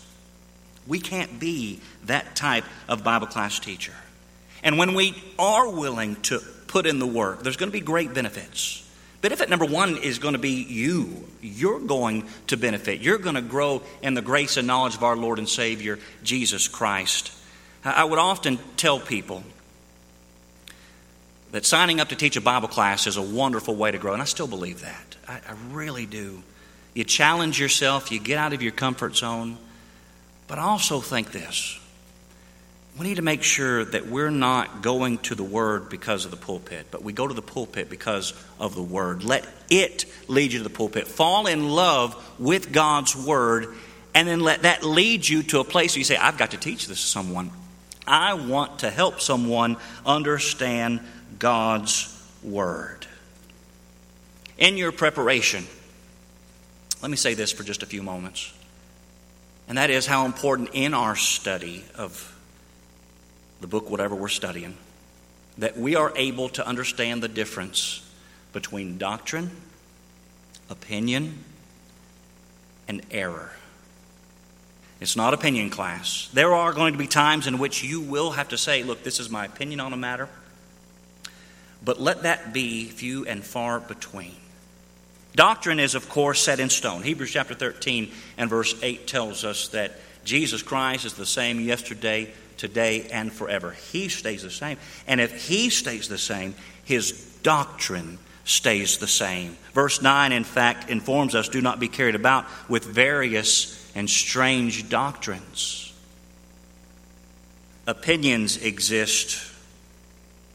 We 0.87 0.99
can't 0.99 1.39
be 1.39 1.81
that 2.05 2.35
type 2.35 2.65
of 2.87 3.03
Bible 3.03 3.27
class 3.27 3.59
teacher. 3.59 3.93
And 4.63 4.79
when 4.79 4.95
we 4.95 5.21
are 5.37 5.69
willing 5.69 6.15
to 6.23 6.39
put 6.67 6.87
in 6.87 6.97
the 6.97 7.07
work, 7.07 7.43
there's 7.43 7.57
going 7.57 7.71
to 7.71 7.77
be 7.77 7.79
great 7.79 8.13
benefits. 8.13 8.88
Benefit 9.21 9.49
number 9.49 9.65
one 9.65 9.97
is 9.97 10.19
going 10.19 10.33
to 10.33 10.39
be 10.39 10.63
you. 10.63 11.27
You're 11.41 11.79
going 11.79 12.27
to 12.47 12.57
benefit. 12.57 13.01
You're 13.01 13.17
going 13.17 13.35
to 13.35 13.41
grow 13.41 13.81
in 14.01 14.13
the 14.13 14.21
grace 14.21 14.55
and 14.55 14.65
knowledge 14.65 14.95
of 14.95 15.03
our 15.03 15.17
Lord 15.17 15.39
and 15.39 15.49
Savior, 15.49 15.99
Jesus 16.23 16.67
Christ. 16.67 17.33
I 17.83 18.03
would 18.03 18.19
often 18.19 18.59
tell 18.77 18.99
people 18.99 19.43
that 21.51 21.65
signing 21.65 21.99
up 21.99 22.09
to 22.09 22.15
teach 22.15 22.37
a 22.37 22.41
Bible 22.41 22.67
class 22.67 23.07
is 23.07 23.17
a 23.17 23.21
wonderful 23.21 23.75
way 23.75 23.91
to 23.91 23.97
grow, 23.97 24.13
and 24.13 24.21
I 24.21 24.25
still 24.25 24.47
believe 24.47 24.81
that. 24.81 25.15
I, 25.27 25.35
I 25.35 25.55
really 25.71 26.05
do. 26.05 26.43
You 26.93 27.03
challenge 27.03 27.59
yourself, 27.59 28.11
you 28.11 28.19
get 28.19 28.37
out 28.37 28.53
of 28.53 28.61
your 28.61 28.71
comfort 28.71 29.15
zone, 29.15 29.57
but 30.47 30.59
I 30.59 30.63
also 30.63 31.01
think 31.01 31.31
this 31.31 31.79
we 32.99 33.07
need 33.07 33.15
to 33.15 33.21
make 33.21 33.43
sure 33.43 33.85
that 33.85 34.07
we're 34.07 34.29
not 34.29 34.81
going 34.81 35.19
to 35.19 35.33
the 35.33 35.43
Word 35.43 35.87
because 35.87 36.25
of 36.25 36.31
the 36.31 36.37
pulpit, 36.37 36.87
but 36.91 37.01
we 37.01 37.13
go 37.13 37.25
to 37.25 37.33
the 37.33 37.41
pulpit 37.41 37.89
because 37.89 38.33
of 38.59 38.75
the 38.75 38.83
Word. 38.83 39.23
Let 39.23 39.47
it 39.69 40.03
lead 40.27 40.51
you 40.51 40.59
to 40.59 40.63
the 40.63 40.69
pulpit. 40.69 41.07
Fall 41.07 41.47
in 41.47 41.69
love 41.69 42.21
with 42.37 42.73
God's 42.73 43.15
Word, 43.15 43.73
and 44.13 44.27
then 44.27 44.41
let 44.41 44.63
that 44.63 44.83
lead 44.83 45.25
you 45.25 45.43
to 45.43 45.61
a 45.61 45.63
place 45.63 45.93
where 45.93 45.99
you 45.99 46.03
say, 46.03 46.17
I've 46.17 46.37
got 46.37 46.51
to 46.51 46.57
teach 46.57 46.87
this 46.87 46.99
to 46.99 47.07
someone. 47.07 47.51
I 48.05 48.33
want 48.33 48.79
to 48.79 48.89
help 48.89 49.21
someone 49.21 49.77
understand 50.05 50.99
God's 51.39 52.13
Word. 52.43 53.07
In 54.57 54.75
your 54.75 54.91
preparation, 54.91 55.65
let 57.01 57.09
me 57.09 57.15
say 57.15 57.33
this 57.33 57.53
for 57.53 57.63
just 57.63 57.81
a 57.81 57.85
few 57.85 58.03
moments, 58.03 58.51
and 59.69 59.77
that 59.77 59.89
is 59.89 60.05
how 60.05 60.25
important 60.25 60.71
in 60.73 60.93
our 60.93 61.15
study 61.15 61.85
of 61.95 62.35
the 63.61 63.67
book, 63.67 63.89
whatever 63.89 64.15
we're 64.15 64.27
studying, 64.27 64.77
that 65.57 65.77
we 65.77 65.95
are 65.95 66.13
able 66.15 66.49
to 66.49 66.65
understand 66.65 67.21
the 67.21 67.27
difference 67.27 68.01
between 68.53 68.97
doctrine, 68.97 69.51
opinion, 70.69 71.43
and 72.87 73.01
error. 73.11 73.51
It's 74.99 75.15
not 75.15 75.33
opinion 75.33 75.69
class. 75.69 76.29
There 76.33 76.53
are 76.53 76.73
going 76.73 76.93
to 76.93 76.99
be 76.99 77.07
times 77.07 77.47
in 77.47 77.57
which 77.57 77.83
you 77.83 78.01
will 78.01 78.31
have 78.31 78.49
to 78.49 78.57
say, 78.57 78.83
look, 78.83 79.03
this 79.03 79.19
is 79.19 79.29
my 79.29 79.45
opinion 79.45 79.79
on 79.79 79.93
a 79.93 79.97
matter. 79.97 80.27
But 81.83 82.01
let 82.01 82.23
that 82.23 82.51
be 82.51 82.85
few 82.85 83.25
and 83.25 83.43
far 83.43 83.79
between. 83.79 84.35
Doctrine 85.35 85.79
is, 85.79 85.95
of 85.95 86.09
course, 86.09 86.41
set 86.41 86.59
in 86.59 86.69
stone. 86.69 87.03
Hebrews 87.03 87.31
chapter 87.31 87.53
13 87.53 88.11
and 88.37 88.49
verse 88.49 88.75
8 88.81 89.07
tells 89.07 89.45
us 89.45 89.69
that 89.69 89.93
Jesus 90.25 90.61
Christ 90.61 91.05
is 91.05 91.13
the 91.13 91.25
same 91.25 91.61
yesterday, 91.61 92.33
today 92.59 93.07
and 93.11 93.31
forever. 93.31 93.71
He 93.71 94.09
stays 94.09 94.43
the 94.43 94.51
same. 94.51 94.77
And 95.07 95.19
if 95.19 95.47
He 95.47 95.71
stays 95.71 96.07
the 96.07 96.17
same, 96.17 96.53
His 96.83 97.11
doctrine 97.41 98.19
stays 98.43 98.97
the 98.97 99.07
same. 99.07 99.57
Verse 99.73 100.01
9, 100.01 100.31
in 100.31 100.43
fact, 100.43 100.89
informs 100.89 101.33
us 101.33 101.49
do 101.49 101.61
not 101.61 101.79
be 101.79 101.87
carried 101.87 102.15
about 102.15 102.45
with 102.67 102.83
various 102.83 103.75
and 103.95 104.09
strange 104.09 104.89
doctrines. 104.89 105.93
Opinions 107.87 108.57
exist 108.57 109.51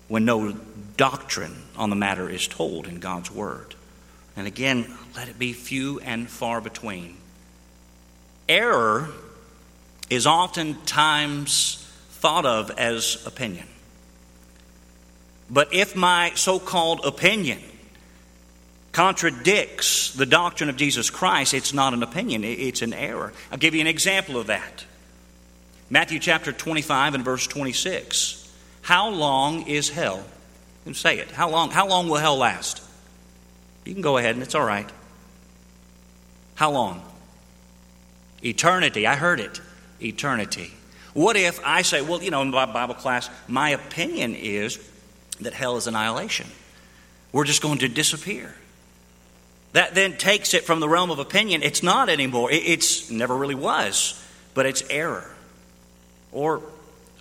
when 0.07 0.25
no 0.25 0.53
doctrine 0.97 1.57
on 1.77 1.91
the 1.91 1.97
matter 1.97 2.29
is 2.29 2.47
told 2.47 2.87
in 2.87 3.01
God's 3.01 3.31
Word. 3.31 3.75
And 4.37 4.47
again, 4.47 4.93
let 5.17 5.29
it 5.29 5.39
be 5.39 5.53
few 5.53 6.01
and 6.01 6.29
far 6.29 6.61
between. 6.61 7.17
Error 8.49 9.09
is 10.11 10.27
oftentimes 10.27 11.84
thought 12.25 12.47
of 12.47 12.71
as 12.71 13.23
opinion. 13.27 13.67
But 15.51 15.75
if 15.75 15.95
my 15.95 16.33
so 16.37 16.59
called 16.59 17.05
opinion 17.05 17.59
contradicts 18.93 20.15
the 20.15 20.25
doctrine 20.25 20.71
of 20.71 20.77
Jesus 20.79 21.11
Christ, 21.11 21.53
it's 21.53 21.75
not 21.75 21.93
an 21.93 22.03
opinion, 22.03 22.43
it's 22.43 22.81
an 22.81 22.95
error. 22.95 23.35
I'll 23.53 23.59
give 23.59 23.75
you 23.75 23.83
an 23.83 23.87
example 23.87 24.39
of 24.39 24.47
that. 24.47 24.87
Matthew 25.91 26.19
chapter 26.19 26.51
25 26.51 27.15
and 27.15 27.25
verse 27.27 27.47
26. 27.47 28.51
How 28.81 29.11
long 29.11 29.67
is 29.67 29.91
hell? 29.91 30.25
Can 30.85 30.95
say 30.95 31.19
it. 31.19 31.31
How 31.31 31.51
long, 31.51 31.73
how 31.73 31.87
long 31.89 32.09
will 32.09 32.17
hell 32.17 32.39
last? 32.39 32.83
You 33.85 33.93
can 33.93 34.01
go 34.01 34.17
ahead 34.17 34.35
and 34.35 34.43
it's 34.43 34.55
all 34.55 34.65
right. 34.65 34.89
How 36.55 36.71
long? 36.71 37.03
Eternity. 38.43 39.07
I 39.07 39.15
heard 39.15 39.41
it. 39.41 39.61
Eternity. 40.01 40.73
What 41.15 41.37
if 41.37 41.65
I 41.65 41.83
say, 41.83 42.03
well, 42.03 42.23
you 42.23 42.31
know, 42.31 42.43
in 42.43 42.51
my 42.51 42.67
Bible 42.67 42.95
class, 42.95 43.31
my 43.49 43.71
opinion 43.71 44.35
is 44.35 44.79
that 45.41 45.55
hell 45.55 45.77
is 45.77 45.87
annihilation. 45.87 46.47
We're 47.33 47.45
just 47.45 47.63
going 47.63 47.79
to 47.79 47.89
disappear. 47.89 48.55
That 49.73 49.95
then 49.95 50.17
takes 50.17 50.55
it 50.55 50.65
from 50.65 50.81
the 50.81 50.89
realm 50.89 51.11
of 51.11 51.19
opinion. 51.19 51.63
It's 51.63 51.83
not 51.83 52.09
anymore. 52.09 52.51
It's 52.51 53.11
never 53.11 53.37
really 53.37 53.55
was, 53.55 54.21
but 54.55 54.67
it's 54.67 54.83
error. 54.91 55.29
Or 56.31 56.63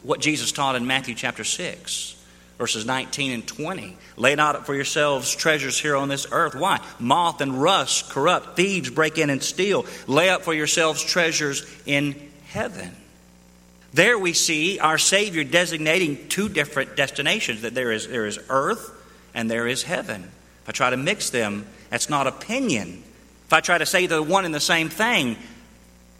what 0.04 0.20
Jesus 0.20 0.52
taught 0.52 0.76
in 0.76 0.86
Matthew 0.86 1.16
chapter 1.16 1.44
6, 1.44 2.16
verses 2.58 2.86
19 2.86 3.32
and 3.32 3.48
20. 3.48 3.98
Lay 4.18 4.36
not 4.36 4.56
up 4.56 4.66
for 4.66 4.76
yourselves 4.76 5.36
treasures 5.36 5.80
here 5.80 5.96
on 5.96 6.10
this 6.10 6.28
earth. 6.32 6.56
Why? 6.56 6.80
Moth 7.00 7.42
and 7.42 7.60
rust 7.62 8.10
corrupt, 8.10 8.56
thieves 8.56 8.90
break 8.90 9.18
in 9.18 9.30
and 9.30 9.42
steal. 9.42 9.86
Lay 10.08 10.30
up 10.30 10.42
for 10.44 10.54
yourselves 10.54 11.04
treasures 11.04 11.66
in 11.86 12.16
heaven. 12.46 12.96
There 13.94 14.18
we 14.18 14.34
see 14.34 14.80
our 14.80 14.98
Savior 14.98 15.44
designating 15.44 16.28
two 16.28 16.50
different 16.50 16.96
destinations 16.96 17.62
that 17.62 17.76
there 17.76 17.92
is, 17.92 18.08
there 18.08 18.26
is 18.26 18.40
earth 18.50 18.92
and 19.36 19.50
there 19.50 19.68
is 19.68 19.84
heaven. 19.84 20.24
If 20.64 20.70
I 20.70 20.72
try 20.72 20.90
to 20.90 20.98
mix 20.98 21.30
them, 21.30 21.68
that's 21.90 22.10
not 22.10 22.26
opinion. 22.26 23.04
If 23.46 23.54
I 23.54 23.62
try 23.62 23.78
to 23.78 23.86
say 23.86 24.08
the 24.08 24.24
one 24.24 24.46
and 24.46 24.56
the 24.56 24.60
same 24.60 24.90
thing, 24.90 25.38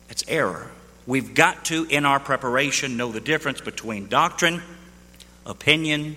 it's 0.10 0.24
error. 0.28 0.70
We've 1.08 1.34
got 1.34 1.66
to, 1.66 1.86
in 1.86 2.06
our 2.06 2.20
preparation, 2.20 2.96
know 2.96 3.12
the 3.12 3.20
difference 3.20 3.60
between 3.60 4.08
doctrine, 4.08 4.62
opinion, 5.46 6.16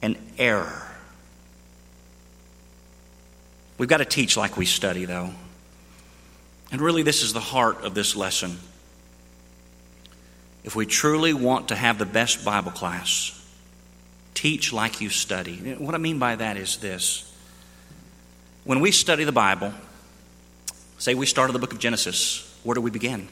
and 0.00 0.16
error. 0.38 0.86
We've 3.76 3.88
got 3.88 3.98
to 3.98 4.04
teach 4.04 4.36
like 4.36 4.56
we 4.56 4.66
study, 4.66 5.04
though. 5.04 5.30
And 6.70 6.80
really, 6.80 7.02
this 7.02 7.22
is 7.22 7.32
the 7.32 7.40
heart 7.40 7.82
of 7.82 7.94
this 7.94 8.14
lesson. 8.14 8.58
If 10.62 10.76
we 10.76 10.86
truly 10.86 11.32
want 11.32 11.68
to 11.68 11.76
have 11.76 11.98
the 11.98 12.06
best 12.06 12.44
Bible 12.44 12.70
class, 12.70 13.36
teach 14.34 14.72
like 14.72 15.00
you 15.00 15.08
study. 15.08 15.74
What 15.78 15.94
I 15.94 15.98
mean 15.98 16.18
by 16.18 16.36
that 16.36 16.56
is 16.56 16.76
this 16.78 17.26
when 18.64 18.80
we 18.80 18.90
study 18.90 19.24
the 19.24 19.32
Bible, 19.32 19.72
say 20.98 21.14
we 21.14 21.26
start 21.26 21.48
at 21.48 21.54
the 21.54 21.58
book 21.58 21.72
of 21.72 21.78
Genesis, 21.78 22.46
where 22.62 22.74
do 22.74 22.80
we 22.80 22.90
begin? 22.90 23.28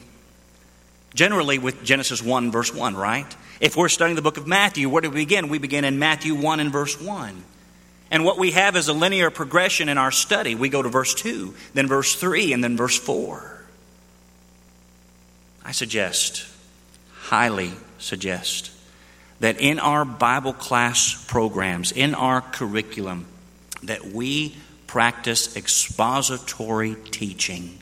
Generally 1.13 1.59
with 1.59 1.83
Genesis 1.83 2.21
1, 2.21 2.51
verse 2.51 2.73
1, 2.73 2.95
right? 2.95 3.35
If 3.59 3.75
we're 3.75 3.89
studying 3.89 4.15
the 4.15 4.21
book 4.21 4.37
of 4.37 4.47
Matthew, 4.47 4.89
where 4.89 5.01
do 5.01 5.09
we 5.09 5.15
begin? 5.15 5.49
We 5.49 5.59
begin 5.59 5.85
in 5.85 5.99
Matthew 5.99 6.35
1 6.35 6.59
and 6.59 6.71
verse 6.71 6.99
1. 6.99 7.43
And 8.11 8.25
what 8.25 8.39
we 8.39 8.51
have 8.51 8.75
is 8.75 8.87
a 8.87 8.93
linear 8.93 9.29
progression 9.29 9.87
in 9.87 9.97
our 9.97 10.11
study. 10.11 10.55
We 10.55 10.69
go 10.69 10.81
to 10.81 10.89
verse 10.89 11.13
2, 11.13 11.53
then 11.73 11.87
verse 11.87 12.15
3, 12.15 12.53
and 12.53 12.63
then 12.63 12.75
verse 12.75 12.97
4. 12.97 13.61
I 15.63 15.71
suggest, 15.71 16.45
highly 17.29 17.71
suggest, 17.99 18.71
that 19.39 19.61
in 19.61 19.79
our 19.79 20.03
Bible 20.03 20.53
class 20.53 21.23
programs, 21.27 21.91
in 21.91 22.15
our 22.15 22.41
curriculum, 22.41 23.27
that 23.83 24.05
we 24.05 24.55
practice 24.87 25.55
expository 25.55 26.95
teaching. 27.11 27.77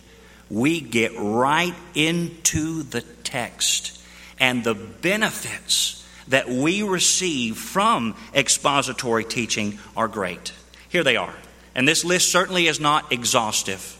We 0.50 0.82
get 0.82 1.14
right 1.18 1.74
into 1.96 2.84
the 2.84 3.02
text 3.24 4.02
and 4.38 4.64
the 4.64 4.76
benefits 4.76 6.06
that 6.28 6.50
we 6.50 6.84
receive 6.84 7.58
from 7.58 8.16
expository 8.36 9.24
teaching 9.24 9.80
are 9.96 10.10
great. 10.10 10.52
Here 10.90 11.04
they 11.04 11.16
are. 11.16 11.34
And 11.74 11.88
this 11.88 12.04
list 12.04 12.32
certainly 12.32 12.68
is 12.68 12.82
not 12.82 13.14
exhaustive. 13.14 13.98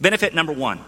Benefit 0.00 0.34
number 0.34 0.52
one 0.52 0.80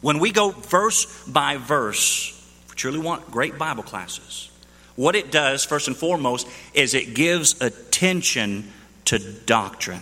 when 0.00 0.18
we 0.18 0.32
go 0.32 0.50
verse 0.50 1.06
by 1.28 1.58
verse, 1.58 2.36
we 2.72 2.76
truly 2.76 3.00
want 3.00 3.30
great 3.30 3.58
Bible 3.58 3.82
classes. 3.82 4.50
What 4.96 5.14
it 5.14 5.30
does, 5.30 5.62
first 5.62 5.88
and 5.88 5.96
foremost, 5.96 6.48
is 6.72 6.94
it 6.94 7.12
gives 7.12 7.60
attention 7.60 8.72
to 9.04 9.18
doctrine. 9.18 10.00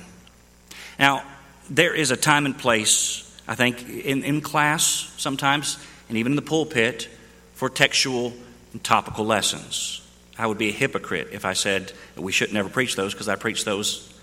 Now, 0.96 1.24
there 1.68 1.92
is 1.92 2.12
a 2.12 2.16
time 2.16 2.46
and 2.46 2.56
place, 2.56 3.28
I 3.48 3.56
think, 3.56 3.88
in, 3.88 4.22
in 4.22 4.40
class 4.40 5.12
sometimes, 5.16 5.84
and 6.08 6.16
even 6.16 6.32
in 6.32 6.36
the 6.36 6.42
pulpit, 6.42 7.08
for 7.54 7.68
textual 7.68 8.32
and 8.72 8.84
topical 8.84 9.26
lessons. 9.26 10.00
I 10.38 10.46
would 10.46 10.58
be 10.58 10.68
a 10.68 10.72
hypocrite 10.72 11.30
if 11.32 11.44
I 11.44 11.54
said 11.54 11.92
we 12.16 12.30
should 12.30 12.52
never 12.52 12.68
preach 12.68 12.94
those 12.94 13.14
because 13.14 13.28
I 13.28 13.34
preach 13.34 13.64
those 13.64 14.16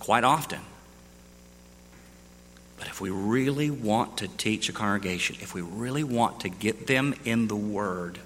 quite 0.00 0.24
often. 0.24 0.58
If 2.92 3.00
we 3.00 3.08
really 3.08 3.70
want 3.70 4.18
to 4.18 4.28
teach 4.28 4.68
a 4.68 4.72
congregation, 4.74 5.36
if 5.40 5.54
we 5.54 5.62
really 5.62 6.04
want 6.04 6.40
to 6.40 6.50
get 6.50 6.86
them 6.86 7.14
in 7.24 7.48
the 7.48 7.56
Word, 7.56 8.18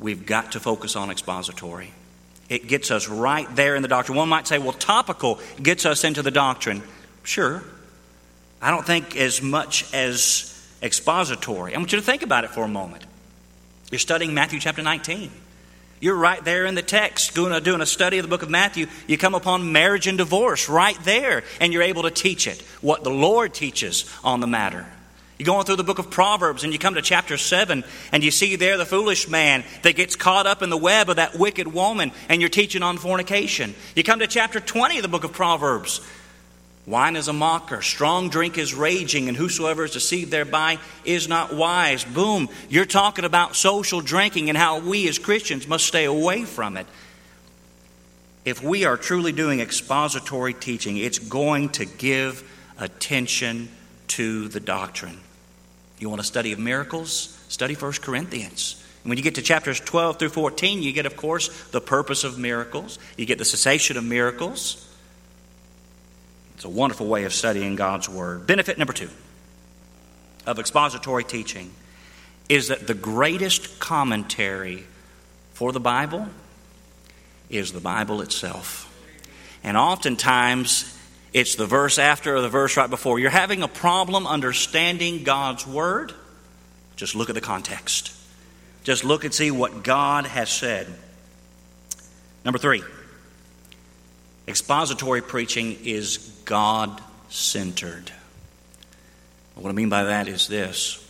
we've 0.00 0.26
got 0.26 0.50
to 0.52 0.60
focus 0.60 0.96
on 0.96 1.12
expository. 1.12 1.92
It 2.48 2.66
gets 2.66 2.90
us 2.90 3.08
right 3.08 3.46
there 3.54 3.76
in 3.76 3.82
the 3.82 3.88
doctrine. 3.88 4.18
One 4.18 4.28
might 4.28 4.48
say, 4.48 4.58
well, 4.58 4.72
topical 4.72 5.38
gets 5.62 5.86
us 5.86 6.02
into 6.02 6.22
the 6.22 6.32
doctrine. 6.32 6.82
Sure. 7.22 7.62
I 8.60 8.72
don't 8.72 8.84
think 8.84 9.16
as 9.16 9.40
much 9.40 9.94
as 9.94 10.52
expository. 10.82 11.76
I 11.76 11.78
want 11.78 11.92
you 11.92 12.00
to 12.00 12.04
think 12.04 12.22
about 12.22 12.42
it 12.42 12.50
for 12.50 12.64
a 12.64 12.68
moment. 12.68 13.04
You're 13.92 14.00
studying 14.00 14.34
Matthew 14.34 14.58
chapter 14.58 14.82
19. 14.82 15.30
You're 16.00 16.16
right 16.16 16.42
there 16.42 16.64
in 16.64 16.74
the 16.74 16.82
text, 16.82 17.34
doing 17.34 17.52
a, 17.52 17.60
doing 17.60 17.82
a 17.82 17.86
study 17.86 18.18
of 18.18 18.24
the 18.24 18.28
book 18.28 18.42
of 18.42 18.48
Matthew. 18.48 18.86
You 19.06 19.18
come 19.18 19.34
upon 19.34 19.70
marriage 19.70 20.06
and 20.06 20.16
divorce 20.16 20.68
right 20.68 20.98
there, 21.04 21.44
and 21.60 21.72
you're 21.72 21.82
able 21.82 22.04
to 22.04 22.10
teach 22.10 22.46
it, 22.46 22.62
what 22.80 23.04
the 23.04 23.10
Lord 23.10 23.52
teaches 23.52 24.10
on 24.24 24.40
the 24.40 24.46
matter. 24.46 24.86
You 25.40 25.46
go 25.46 25.56
on 25.56 25.64
through 25.64 25.76
the 25.76 25.84
book 25.84 25.98
of 25.98 26.10
Proverbs 26.10 26.64
and 26.64 26.72
you 26.74 26.78
come 26.78 26.96
to 26.96 27.02
chapter 27.02 27.38
7 27.38 27.82
and 28.12 28.22
you 28.22 28.30
see 28.30 28.56
there 28.56 28.76
the 28.76 28.84
foolish 28.84 29.26
man 29.26 29.64
that 29.80 29.96
gets 29.96 30.14
caught 30.14 30.46
up 30.46 30.60
in 30.60 30.68
the 30.68 30.76
web 30.76 31.08
of 31.08 31.16
that 31.16 31.34
wicked 31.34 31.66
woman 31.66 32.12
and 32.28 32.42
you're 32.42 32.50
teaching 32.50 32.82
on 32.82 32.98
fornication. 32.98 33.74
You 33.96 34.04
come 34.04 34.18
to 34.18 34.26
chapter 34.26 34.60
20 34.60 34.98
of 34.98 35.02
the 35.02 35.08
book 35.08 35.24
of 35.24 35.32
Proverbs. 35.32 36.02
Wine 36.90 37.14
is 37.14 37.28
a 37.28 37.32
mocker, 37.32 37.82
strong 37.82 38.30
drink 38.30 38.58
is 38.58 38.74
raging, 38.74 39.28
and 39.28 39.36
whosoever 39.36 39.84
is 39.84 39.92
deceived 39.92 40.32
thereby 40.32 40.78
is 41.04 41.28
not 41.28 41.54
wise. 41.54 42.02
Boom, 42.02 42.48
you're 42.68 42.84
talking 42.84 43.24
about 43.24 43.54
social 43.54 44.00
drinking 44.00 44.48
and 44.48 44.58
how 44.58 44.80
we 44.80 45.08
as 45.08 45.16
Christians 45.16 45.68
must 45.68 45.86
stay 45.86 46.04
away 46.04 46.44
from 46.44 46.76
it. 46.76 46.88
If 48.44 48.60
we 48.60 48.86
are 48.86 48.96
truly 48.96 49.30
doing 49.30 49.60
expository 49.60 50.52
teaching, 50.52 50.96
it's 50.96 51.20
going 51.20 51.68
to 51.70 51.84
give 51.84 52.42
attention 52.76 53.68
to 54.08 54.48
the 54.48 54.58
doctrine. 54.58 55.20
You 56.00 56.08
want 56.08 56.20
a 56.20 56.24
study 56.24 56.50
of 56.50 56.58
miracles? 56.58 57.38
Study 57.48 57.74
1 57.74 57.92
Corinthians. 58.02 58.84
And 59.04 59.10
when 59.10 59.16
you 59.16 59.22
get 59.22 59.36
to 59.36 59.42
chapters 59.42 59.78
12 59.78 60.18
through 60.18 60.30
14, 60.30 60.82
you 60.82 60.92
get, 60.92 61.06
of 61.06 61.16
course, 61.16 61.50
the 61.70 61.80
purpose 61.80 62.24
of 62.24 62.36
miracles. 62.36 62.98
You 63.16 63.26
get 63.26 63.38
the 63.38 63.44
cessation 63.44 63.96
of 63.96 64.02
miracles. 64.02 64.89
It's 66.60 66.66
a 66.66 66.68
wonderful 66.68 67.06
way 67.06 67.24
of 67.24 67.32
studying 67.32 67.74
God's 67.74 68.06
Word. 68.06 68.46
Benefit 68.46 68.76
number 68.76 68.92
two 68.92 69.08
of 70.46 70.58
expository 70.58 71.24
teaching 71.24 71.70
is 72.50 72.68
that 72.68 72.86
the 72.86 72.92
greatest 72.92 73.80
commentary 73.80 74.84
for 75.54 75.72
the 75.72 75.80
Bible 75.80 76.28
is 77.48 77.72
the 77.72 77.80
Bible 77.80 78.20
itself. 78.20 78.94
And 79.64 79.78
oftentimes, 79.78 80.94
it's 81.32 81.54
the 81.54 81.64
verse 81.64 81.98
after 81.98 82.36
or 82.36 82.42
the 82.42 82.50
verse 82.50 82.76
right 82.76 82.90
before. 82.90 83.18
You're 83.18 83.30
having 83.30 83.62
a 83.62 83.68
problem 83.68 84.26
understanding 84.26 85.24
God's 85.24 85.66
Word? 85.66 86.12
Just 86.94 87.14
look 87.14 87.30
at 87.30 87.34
the 87.34 87.40
context. 87.40 88.12
Just 88.84 89.02
look 89.02 89.24
and 89.24 89.32
see 89.32 89.50
what 89.50 89.82
God 89.82 90.26
has 90.26 90.50
said. 90.50 90.88
Number 92.44 92.58
three, 92.58 92.82
expository 94.50 95.22
preaching 95.22 95.78
is 95.84 96.18
God 96.44 97.00
centered. 97.28 98.12
What 99.54 99.70
I 99.70 99.72
mean 99.72 99.88
by 99.88 100.04
that 100.04 100.28
is 100.28 100.48
this 100.48 101.06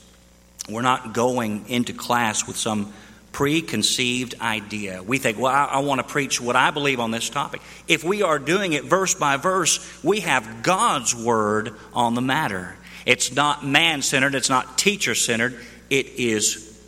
we're 0.69 0.83
not 0.83 1.15
going 1.15 1.69
into 1.69 1.93
class 1.93 2.47
with 2.47 2.57
some 2.57 2.93
preconceived 3.33 4.35
idea. 4.41 5.03
We 5.03 5.19
think, 5.19 5.39
well, 5.39 5.53
I, 5.53 5.65
I 5.65 5.79
want 5.81 6.01
to 6.01 6.07
preach 6.07 6.41
what 6.41 6.57
I 6.57 6.71
believe 6.71 7.01
on 7.01 7.11
this 7.11 7.31
topic. 7.31 7.63
If 7.89 8.05
we 8.05 8.23
are 8.23 8.39
doing 8.39 8.73
it 8.73 8.85
verse 8.85 9.15
by 9.15 9.37
verse, 9.37 10.03
we 10.03 10.21
have 10.21 10.63
God's 10.63 11.15
word 11.15 11.75
on 11.93 12.15
the 12.15 12.21
matter. 12.21 12.77
It's 13.07 13.33
not 13.33 13.65
man 13.65 14.03
centered, 14.03 14.35
it's 14.35 14.51
not 14.51 14.77
teacher 14.79 15.15
centered, 15.15 15.59
it 15.89 16.07
is 16.17 16.79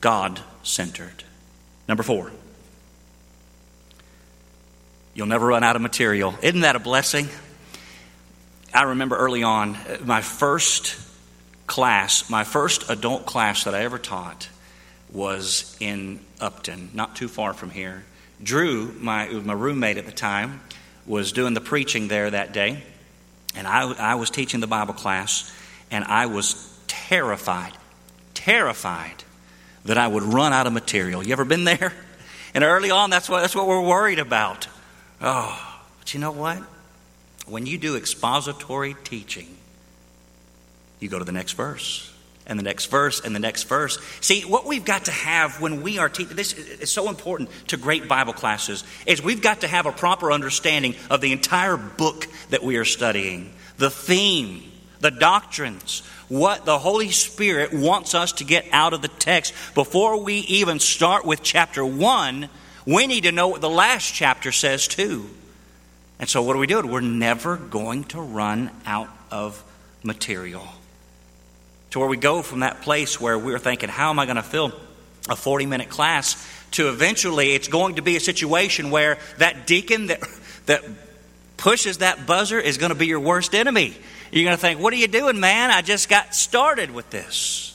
God 0.00 0.40
centered. 0.62 1.24
Number 1.88 2.02
four, 2.02 2.30
you'll 5.14 5.26
never 5.26 5.46
run 5.46 5.62
out 5.62 5.76
of 5.76 5.82
material. 5.82 6.34
Isn't 6.42 6.60
that 6.60 6.76
a 6.76 6.80
blessing? 6.80 7.28
I 8.74 8.84
remember 8.84 9.16
early 9.16 9.42
on, 9.42 9.76
my 10.04 10.22
first 10.22 10.96
class, 11.66 12.30
my 12.30 12.44
first 12.44 12.88
adult 12.90 13.26
class 13.26 13.64
that 13.64 13.74
I 13.74 13.82
ever 13.84 13.98
taught, 13.98 14.48
was 15.12 15.76
in 15.80 16.20
Upton, 16.40 16.90
not 16.94 17.16
too 17.16 17.28
far 17.28 17.52
from 17.52 17.70
here. 17.70 18.04
Drew, 18.42 18.92
my, 18.98 19.28
my 19.28 19.52
roommate 19.52 19.98
at 19.98 20.06
the 20.06 20.12
time, 20.12 20.60
was 21.06 21.32
doing 21.32 21.54
the 21.54 21.60
preaching 21.60 22.08
there 22.08 22.30
that 22.30 22.52
day, 22.52 22.82
and 23.54 23.66
I, 23.66 23.92
I 23.92 24.14
was 24.14 24.30
teaching 24.30 24.60
the 24.60 24.66
Bible 24.66 24.94
class, 24.94 25.52
and 25.90 26.04
I 26.04 26.26
was 26.26 26.78
terrified, 26.86 27.72
terrified 28.34 29.24
that 29.84 29.98
I 29.98 30.08
would 30.08 30.22
run 30.22 30.52
out 30.52 30.66
of 30.66 30.72
material. 30.72 31.22
You 31.26 31.32
ever 31.32 31.44
been 31.44 31.64
there? 31.64 31.92
And 32.54 32.64
early 32.64 32.90
on, 32.90 33.10
that's 33.10 33.28
what, 33.28 33.40
that's 33.40 33.54
what 33.54 33.66
we're 33.66 33.86
worried 33.86 34.18
about. 34.18 34.68
Oh, 35.22 35.78
but 36.00 36.12
you 36.12 36.20
know 36.20 36.32
what? 36.32 36.58
When 37.46 37.64
you 37.64 37.78
do 37.78 37.96
expository 37.96 38.96
teaching, 39.04 39.56
you 41.00 41.08
go 41.08 41.18
to 41.18 41.24
the 41.24 41.32
next 41.32 41.52
verse 41.52 42.12
and 42.46 42.58
the 42.58 42.64
next 42.64 42.86
verse 42.86 43.20
and 43.20 43.34
the 43.34 43.40
next 43.40 43.64
verse. 43.64 43.98
See, 44.20 44.42
what 44.42 44.66
we've 44.66 44.84
got 44.84 45.04
to 45.04 45.12
have 45.12 45.60
when 45.60 45.82
we 45.82 45.98
are 45.98 46.08
teaching, 46.08 46.34
this 46.34 46.54
is 46.54 46.90
so 46.90 47.08
important 47.08 47.50
to 47.68 47.76
great 47.76 48.08
Bible 48.08 48.32
classes, 48.32 48.82
is 49.06 49.22
we've 49.22 49.42
got 49.42 49.60
to 49.60 49.68
have 49.68 49.86
a 49.86 49.92
proper 49.92 50.32
understanding 50.32 50.96
of 51.08 51.20
the 51.20 51.32
entire 51.32 51.76
book 51.76 52.26
that 52.50 52.64
we 52.64 52.76
are 52.76 52.84
studying, 52.84 53.52
the 53.78 53.90
theme, 53.90 54.62
the 55.00 55.12
doctrines, 55.12 56.00
what 56.28 56.64
the 56.64 56.78
Holy 56.78 57.10
Spirit 57.10 57.72
wants 57.72 58.14
us 58.14 58.32
to 58.32 58.44
get 58.44 58.64
out 58.72 58.92
of 58.92 59.02
the 59.02 59.08
text. 59.08 59.52
Before 59.74 60.20
we 60.20 60.36
even 60.36 60.80
start 60.80 61.24
with 61.24 61.42
chapter 61.42 61.84
1, 61.84 62.48
we 62.86 63.06
need 63.06 63.24
to 63.24 63.32
know 63.32 63.48
what 63.48 63.60
the 63.60 63.70
last 63.70 64.12
chapter 64.12 64.52
says 64.52 64.88
too. 64.88 65.28
And 66.18 66.28
so, 66.28 66.42
what 66.42 66.52
do 66.54 66.58
we 66.58 66.66
do? 66.66 66.86
We're 66.86 67.00
never 67.00 67.56
going 67.56 68.04
to 68.04 68.20
run 68.20 68.70
out 68.86 69.08
of 69.30 69.62
material 70.02 70.66
to 71.90 71.98
where 71.98 72.08
we 72.08 72.16
go 72.16 72.42
from 72.42 72.60
that 72.60 72.80
place 72.82 73.20
where 73.20 73.38
we're 73.38 73.58
thinking, 73.58 73.88
how 73.88 74.10
am 74.10 74.18
I 74.18 74.24
going 74.24 74.36
to 74.36 74.42
fill 74.42 74.72
a 75.28 75.36
40 75.36 75.66
minute 75.66 75.88
class, 75.88 76.36
to 76.72 76.88
eventually 76.88 77.52
it's 77.52 77.68
going 77.68 77.96
to 77.96 78.02
be 78.02 78.16
a 78.16 78.20
situation 78.20 78.90
where 78.90 79.18
that 79.38 79.66
deacon 79.66 80.06
that, 80.06 80.20
that 80.66 80.82
pushes 81.56 81.98
that 81.98 82.26
buzzer 82.26 82.58
is 82.58 82.78
going 82.78 82.90
to 82.90 82.98
be 82.98 83.06
your 83.06 83.20
worst 83.20 83.54
enemy. 83.54 83.96
You're 84.32 84.44
going 84.44 84.56
to 84.56 84.60
think, 84.60 84.80
what 84.80 84.92
are 84.92 84.96
you 84.96 85.08
doing, 85.08 85.38
man? 85.38 85.70
I 85.70 85.82
just 85.82 86.08
got 86.08 86.34
started 86.34 86.90
with 86.90 87.10
this. 87.10 87.68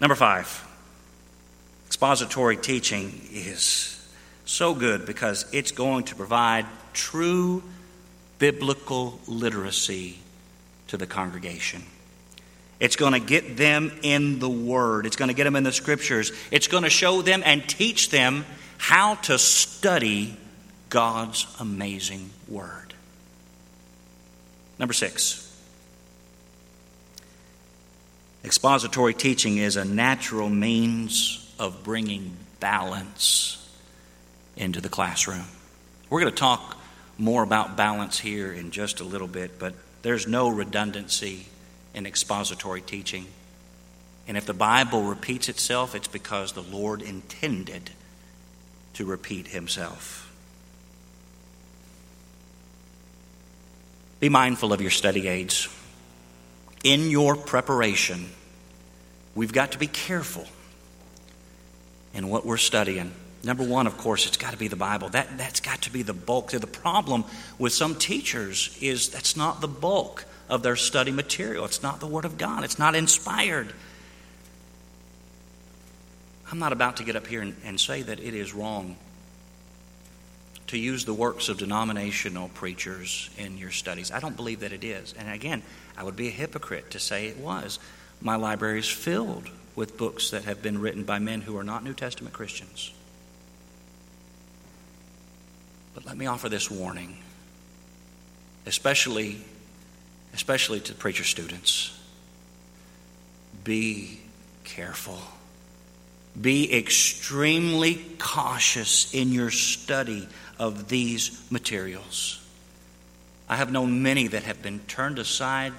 Number 0.00 0.14
five, 0.14 0.66
expository 2.00 2.56
teaching 2.56 3.28
is 3.30 4.02
so 4.46 4.72
good 4.72 5.04
because 5.04 5.44
it's 5.52 5.70
going 5.70 6.02
to 6.02 6.14
provide 6.14 6.64
true 6.94 7.62
biblical 8.38 9.20
literacy 9.26 10.18
to 10.88 10.96
the 10.96 11.06
congregation. 11.06 11.82
It's 12.80 12.96
going 12.96 13.12
to 13.12 13.20
get 13.20 13.58
them 13.58 13.92
in 14.00 14.38
the 14.38 14.48
Word. 14.48 15.04
It's 15.04 15.16
going 15.16 15.28
to 15.28 15.34
get 15.34 15.44
them 15.44 15.56
in 15.56 15.62
the 15.62 15.72
Scriptures. 15.72 16.32
It's 16.50 16.68
going 16.68 16.84
to 16.84 16.88
show 16.88 17.20
them 17.20 17.42
and 17.44 17.68
teach 17.68 18.08
them 18.08 18.46
how 18.78 19.16
to 19.16 19.38
study 19.38 20.34
God's 20.88 21.46
amazing 21.60 22.30
Word. 22.48 22.94
Number 24.78 24.94
six 24.94 25.46
expository 28.42 29.12
teaching 29.12 29.58
is 29.58 29.76
a 29.76 29.84
natural 29.84 30.48
means 30.48 31.39
of 31.60 31.84
bringing 31.84 32.32
balance 32.58 33.68
into 34.56 34.80
the 34.80 34.88
classroom. 34.88 35.44
We're 36.08 36.20
going 36.22 36.32
to 36.32 36.38
talk 36.38 36.78
more 37.18 37.42
about 37.42 37.76
balance 37.76 38.18
here 38.18 38.50
in 38.50 38.70
just 38.70 39.00
a 39.00 39.04
little 39.04 39.28
bit, 39.28 39.58
but 39.58 39.74
there's 40.02 40.26
no 40.26 40.48
redundancy 40.48 41.46
in 41.94 42.06
expository 42.06 42.80
teaching. 42.80 43.26
And 44.26 44.38
if 44.38 44.46
the 44.46 44.54
Bible 44.54 45.02
repeats 45.02 45.50
itself, 45.50 45.94
it's 45.94 46.08
because 46.08 46.52
the 46.52 46.62
Lord 46.62 47.02
intended 47.02 47.90
to 48.94 49.04
repeat 49.04 49.48
himself. 49.48 50.32
Be 54.18 54.30
mindful 54.30 54.72
of 54.72 54.80
your 54.80 54.90
study 54.90 55.28
aids. 55.28 55.68
In 56.84 57.10
your 57.10 57.36
preparation, 57.36 58.30
we've 59.34 59.52
got 59.52 59.72
to 59.72 59.78
be 59.78 59.86
careful 59.86 60.46
in 62.14 62.28
what 62.28 62.44
we're 62.44 62.56
studying. 62.56 63.12
Number 63.42 63.64
one, 63.64 63.86
of 63.86 63.96
course, 63.96 64.26
it's 64.26 64.36
got 64.36 64.52
to 64.52 64.58
be 64.58 64.68
the 64.68 64.76
Bible. 64.76 65.08
That, 65.08 65.38
that's 65.38 65.60
got 65.60 65.82
to 65.82 65.92
be 65.92 66.02
the 66.02 66.12
bulk. 66.12 66.50
The 66.50 66.66
problem 66.66 67.24
with 67.58 67.72
some 67.72 67.94
teachers 67.94 68.76
is 68.80 69.08
that's 69.08 69.36
not 69.36 69.60
the 69.60 69.68
bulk 69.68 70.26
of 70.48 70.62
their 70.62 70.76
study 70.76 71.10
material. 71.10 71.64
It's 71.64 71.82
not 71.82 72.00
the 72.00 72.06
Word 72.06 72.24
of 72.24 72.36
God, 72.36 72.64
it's 72.64 72.78
not 72.78 72.94
inspired. 72.94 73.72
I'm 76.52 76.58
not 76.58 76.72
about 76.72 76.96
to 76.96 77.04
get 77.04 77.14
up 77.14 77.28
here 77.28 77.42
and, 77.42 77.54
and 77.64 77.78
say 77.78 78.02
that 78.02 78.18
it 78.18 78.34
is 78.34 78.52
wrong 78.52 78.96
to 80.66 80.76
use 80.76 81.04
the 81.04 81.14
works 81.14 81.48
of 81.48 81.58
denominational 81.58 82.48
preachers 82.48 83.30
in 83.38 83.56
your 83.56 83.70
studies. 83.70 84.10
I 84.10 84.18
don't 84.20 84.36
believe 84.36 84.60
that 84.60 84.72
it 84.72 84.84
is. 84.84 85.14
And 85.16 85.28
again, 85.28 85.62
I 85.96 86.02
would 86.02 86.16
be 86.16 86.28
a 86.28 86.32
hypocrite 86.32 86.90
to 86.90 86.98
say 86.98 87.26
it 87.26 87.38
was. 87.38 87.78
My 88.20 88.36
library 88.36 88.80
is 88.80 88.88
filled 88.88 89.48
with 89.76 89.96
books 89.96 90.30
that 90.30 90.44
have 90.44 90.62
been 90.62 90.80
written 90.80 91.04
by 91.04 91.18
men 91.18 91.42
who 91.42 91.56
are 91.56 91.64
not 91.64 91.84
New 91.84 91.94
Testament 91.94 92.34
Christians. 92.34 92.92
But 95.94 96.06
let 96.06 96.16
me 96.16 96.26
offer 96.26 96.48
this 96.48 96.70
warning, 96.70 97.18
especially 98.66 99.38
especially 100.34 100.80
to 100.80 100.94
preacher 100.94 101.24
students. 101.24 101.98
Be 103.64 104.20
careful. 104.64 105.18
Be 106.40 106.72
extremely 106.76 107.96
cautious 108.18 109.12
in 109.12 109.32
your 109.32 109.50
study 109.50 110.28
of 110.58 110.88
these 110.88 111.44
materials. 111.50 112.40
I 113.48 113.56
have 113.56 113.72
known 113.72 114.02
many 114.02 114.28
that 114.28 114.44
have 114.44 114.62
been 114.62 114.80
turned 114.80 115.18
aside 115.18 115.72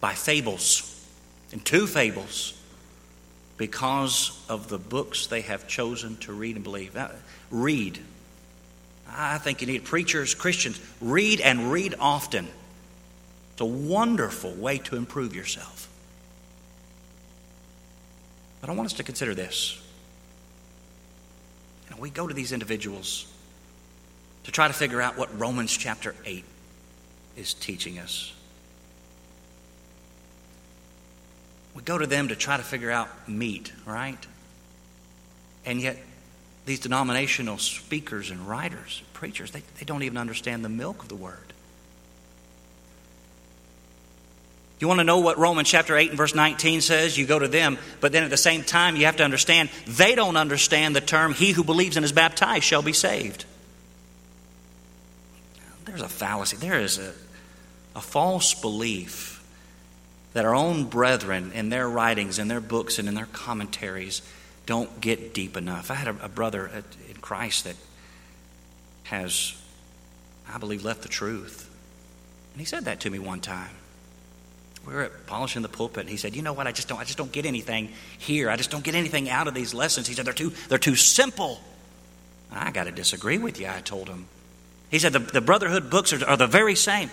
by 0.00 0.14
fables, 0.14 0.92
and 1.52 1.64
two 1.64 1.86
fables, 1.86 2.52
because 3.56 4.38
of 4.48 4.68
the 4.68 4.78
books 4.78 5.26
they 5.26 5.40
have 5.42 5.66
chosen 5.66 6.16
to 6.18 6.32
read 6.32 6.56
and 6.56 6.64
believe. 6.64 6.96
Read. 7.50 7.98
I 9.08 9.38
think 9.38 9.60
you 9.60 9.66
need 9.66 9.84
preachers, 9.84 10.34
Christians, 10.34 10.80
read 11.00 11.40
and 11.40 11.72
read 11.72 11.94
often. 11.98 12.48
It's 13.52 13.60
a 13.60 13.64
wonderful 13.64 14.52
way 14.52 14.78
to 14.78 14.96
improve 14.96 15.34
yourself. 15.34 15.88
But 18.60 18.68
I 18.68 18.74
want 18.74 18.86
us 18.86 18.94
to 18.94 19.02
consider 19.02 19.34
this. 19.34 19.80
You 21.84 21.96
know, 21.96 22.02
we 22.02 22.10
go 22.10 22.26
to 22.26 22.34
these 22.34 22.52
individuals 22.52 23.32
to 24.44 24.52
try 24.52 24.68
to 24.68 24.74
figure 24.74 25.00
out 25.00 25.16
what 25.16 25.38
Romans 25.38 25.74
chapter 25.74 26.14
8 26.24 26.44
is 27.36 27.54
teaching 27.54 27.98
us. 27.98 28.32
We 31.76 31.82
go 31.82 31.98
to 31.98 32.06
them 32.06 32.28
to 32.28 32.36
try 32.36 32.56
to 32.56 32.62
figure 32.62 32.90
out 32.90 33.28
meat, 33.28 33.70
right? 33.84 34.26
And 35.66 35.78
yet, 35.78 35.98
these 36.64 36.80
denominational 36.80 37.58
speakers 37.58 38.30
and 38.30 38.48
writers, 38.48 39.02
preachers, 39.12 39.50
they, 39.50 39.62
they 39.78 39.84
don't 39.84 40.02
even 40.02 40.16
understand 40.16 40.64
the 40.64 40.70
milk 40.70 41.02
of 41.02 41.10
the 41.10 41.14
word. 41.14 41.52
You 44.80 44.88
want 44.88 45.00
to 45.00 45.04
know 45.04 45.18
what 45.18 45.36
Romans 45.36 45.68
chapter 45.68 45.96
8 45.96 46.08
and 46.08 46.16
verse 46.16 46.34
19 46.34 46.80
says? 46.80 47.18
You 47.18 47.26
go 47.26 47.38
to 47.38 47.48
them, 47.48 47.76
but 48.00 48.10
then 48.10 48.24
at 48.24 48.30
the 48.30 48.38
same 48.38 48.62
time, 48.62 48.96
you 48.96 49.04
have 49.04 49.16
to 49.16 49.24
understand 49.24 49.68
they 49.86 50.14
don't 50.14 50.36
understand 50.38 50.96
the 50.96 51.02
term, 51.02 51.34
he 51.34 51.52
who 51.52 51.62
believes 51.62 51.98
and 51.98 52.04
is 52.04 52.12
baptized 52.12 52.64
shall 52.64 52.82
be 52.82 52.94
saved. 52.94 53.44
There's 55.84 56.00
a 56.00 56.08
fallacy. 56.08 56.56
There 56.56 56.80
is 56.80 56.98
a, 56.98 57.12
a 57.94 58.00
false 58.00 58.54
belief 58.54 59.35
that 60.36 60.44
our 60.44 60.54
own 60.54 60.84
brethren 60.84 61.50
in 61.54 61.70
their 61.70 61.88
writings, 61.88 62.38
in 62.38 62.46
their 62.46 62.60
books, 62.60 62.98
and 62.98 63.08
in 63.08 63.14
their 63.14 63.24
commentaries 63.32 64.20
don't 64.66 65.00
get 65.00 65.32
deep 65.32 65.56
enough. 65.56 65.90
I 65.90 65.94
had 65.94 66.08
a, 66.08 66.24
a 66.26 66.28
brother 66.28 66.70
in 67.08 67.16
Christ 67.22 67.64
that 67.64 67.76
has, 69.04 69.54
I 70.46 70.58
believe, 70.58 70.84
left 70.84 71.00
the 71.00 71.08
truth. 71.08 71.70
And 72.52 72.60
he 72.60 72.66
said 72.66 72.84
that 72.84 73.00
to 73.00 73.10
me 73.10 73.18
one 73.18 73.40
time 73.40 73.70
we 74.86 74.92
were 74.92 75.04
at 75.04 75.26
polishing 75.26 75.62
the 75.62 75.70
pulpit, 75.70 76.02
and 76.02 76.10
he 76.10 76.18
said, 76.18 76.36
"You 76.36 76.42
know 76.42 76.52
what? 76.52 76.66
I 76.66 76.72
just 76.72 76.86
don't. 76.86 77.00
I 77.00 77.04
just 77.04 77.16
don't 77.16 77.32
get 77.32 77.46
anything 77.46 77.88
here. 78.18 78.50
I 78.50 78.56
just 78.56 78.70
don't 78.70 78.84
get 78.84 78.94
anything 78.94 79.30
out 79.30 79.48
of 79.48 79.54
these 79.54 79.72
lessons." 79.72 80.06
He 80.06 80.12
said, 80.12 80.26
"They're 80.26 80.34
too. 80.34 80.52
They're 80.68 80.76
too 80.76 80.96
simple." 80.96 81.62
I 82.52 82.72
got 82.72 82.84
to 82.84 82.92
disagree 82.92 83.38
with 83.38 83.58
you. 83.58 83.68
I 83.68 83.80
told 83.80 84.10
him. 84.10 84.26
He 84.90 84.98
said 84.98 85.14
the, 85.14 85.18
the 85.18 85.40
brotherhood 85.40 85.88
books 85.88 86.12
are, 86.12 86.22
are 86.26 86.36
the 86.36 86.46
very 86.46 86.74
same. 86.74 87.10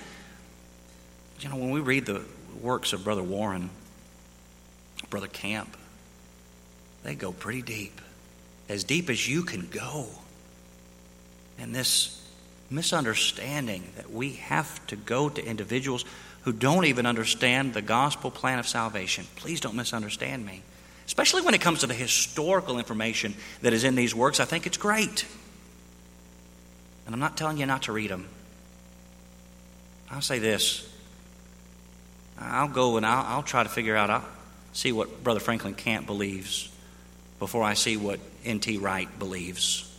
You 1.39 1.47
know, 1.47 1.55
when 1.55 1.71
we 1.71 1.79
read 1.79 2.05
the 2.05 2.23
works 2.63 2.93
of 2.93 3.03
Brother 3.03 3.21
Warren, 3.21 3.69
Brother 5.09 5.27
Camp, 5.27 5.75
they 7.03 7.13
go 7.13 7.33
pretty 7.33 7.61
deep, 7.61 7.99
as 8.69 8.83
deep 8.83 9.09
as 9.09 9.27
you 9.27 9.43
can 9.43 9.67
go. 9.67 10.07
And 11.59 11.75
this 11.75 12.19
misunderstanding 12.69 13.83
that 13.97 14.11
we 14.11 14.33
have 14.33 14.85
to 14.87 14.95
go 14.95 15.29
to 15.29 15.45
individuals 15.45 16.05
who 16.43 16.53
don't 16.53 16.85
even 16.85 17.05
understand 17.05 17.73
the 17.73 17.81
gospel 17.81 18.31
plan 18.31 18.57
of 18.57 18.67
salvation. 18.67 19.25
Please 19.35 19.59
don't 19.59 19.75
misunderstand 19.75 20.45
me. 20.45 20.61
Especially 21.05 21.41
when 21.41 21.53
it 21.53 21.61
comes 21.61 21.81
to 21.81 21.87
the 21.87 21.93
historical 21.93 22.79
information 22.79 23.35
that 23.61 23.73
is 23.73 23.83
in 23.83 23.95
these 23.95 24.15
works, 24.15 24.39
I 24.39 24.45
think 24.45 24.65
it's 24.65 24.77
great. 24.77 25.25
And 27.05 27.13
I'm 27.13 27.19
not 27.19 27.35
telling 27.37 27.57
you 27.57 27.65
not 27.65 27.83
to 27.83 27.91
read 27.91 28.09
them. 28.09 28.27
I'll 30.09 30.21
say 30.21 30.39
this 30.39 30.89
I'll 32.39 32.67
go 32.67 32.97
and 32.97 33.05
I'll, 33.05 33.37
I'll 33.37 33.43
try 33.43 33.63
to 33.63 33.69
figure 33.69 33.95
out, 33.95 34.09
I'll 34.09 34.25
see 34.73 34.91
what 34.91 35.23
Brother 35.23 35.39
Franklin 35.39 35.75
Camp 35.75 36.05
believes 36.07 36.69
before 37.39 37.63
I 37.63 37.73
see 37.73 37.97
what 37.97 38.19
N.T. 38.45 38.77
Wright 38.77 39.07
believes. 39.19 39.89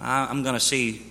I'm 0.00 0.42
going 0.42 0.54
to 0.54 0.60
see 0.60 1.02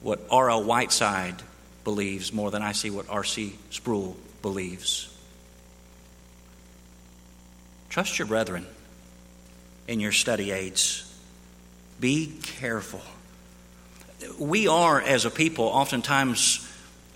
what 0.00 0.20
R.L. 0.30 0.64
Whiteside 0.64 1.36
believes 1.84 2.32
more 2.32 2.50
than 2.50 2.62
I 2.62 2.72
see 2.72 2.90
what 2.90 3.08
R.C. 3.08 3.56
Sproul 3.70 4.16
believes. 4.42 5.12
Trust 7.88 8.18
your 8.18 8.26
brethren 8.26 8.66
in 9.86 10.00
your 10.00 10.12
study 10.12 10.50
aids. 10.50 11.02
Be 12.00 12.32
careful. 12.42 13.00
We 14.38 14.66
are, 14.66 15.00
as 15.00 15.24
a 15.24 15.30
people, 15.30 15.66
oftentimes 15.66 16.65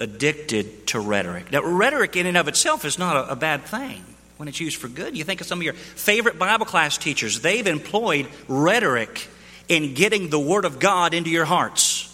addicted 0.01 0.87
to 0.89 0.99
rhetoric. 0.99 1.53
Now, 1.53 1.63
rhetoric 1.63 2.17
in 2.17 2.27
and 2.27 2.37
of 2.37 2.49
itself 2.49 2.85
is 2.85 2.99
not 2.99 3.17
a, 3.17 3.33
a 3.33 3.37
bad 3.37 3.65
thing 3.65 4.03
when 4.39 4.49
it's 4.49 4.59
used 4.59 4.79
for 4.79 4.89
good. 4.89 5.17
You 5.17 5.23
think 5.23 5.43
of 5.43 5.47
some 5.47 5.59
of 5.59 5.63
your 5.63 5.75
favorite 5.75 6.39
Bible 6.39 6.67
class 6.67 6.97
teachers, 6.97 7.41
they've 7.41 7.67
employed 7.67 8.27
rhetoric 8.49 9.29
in 9.69 9.95
getting 9.95 10.31
the 10.31 10.41
Word 10.41 10.65
of 10.65 10.79
God 10.79 11.13
into 11.13 11.31
your 11.31 11.45
hearts. 11.45 12.07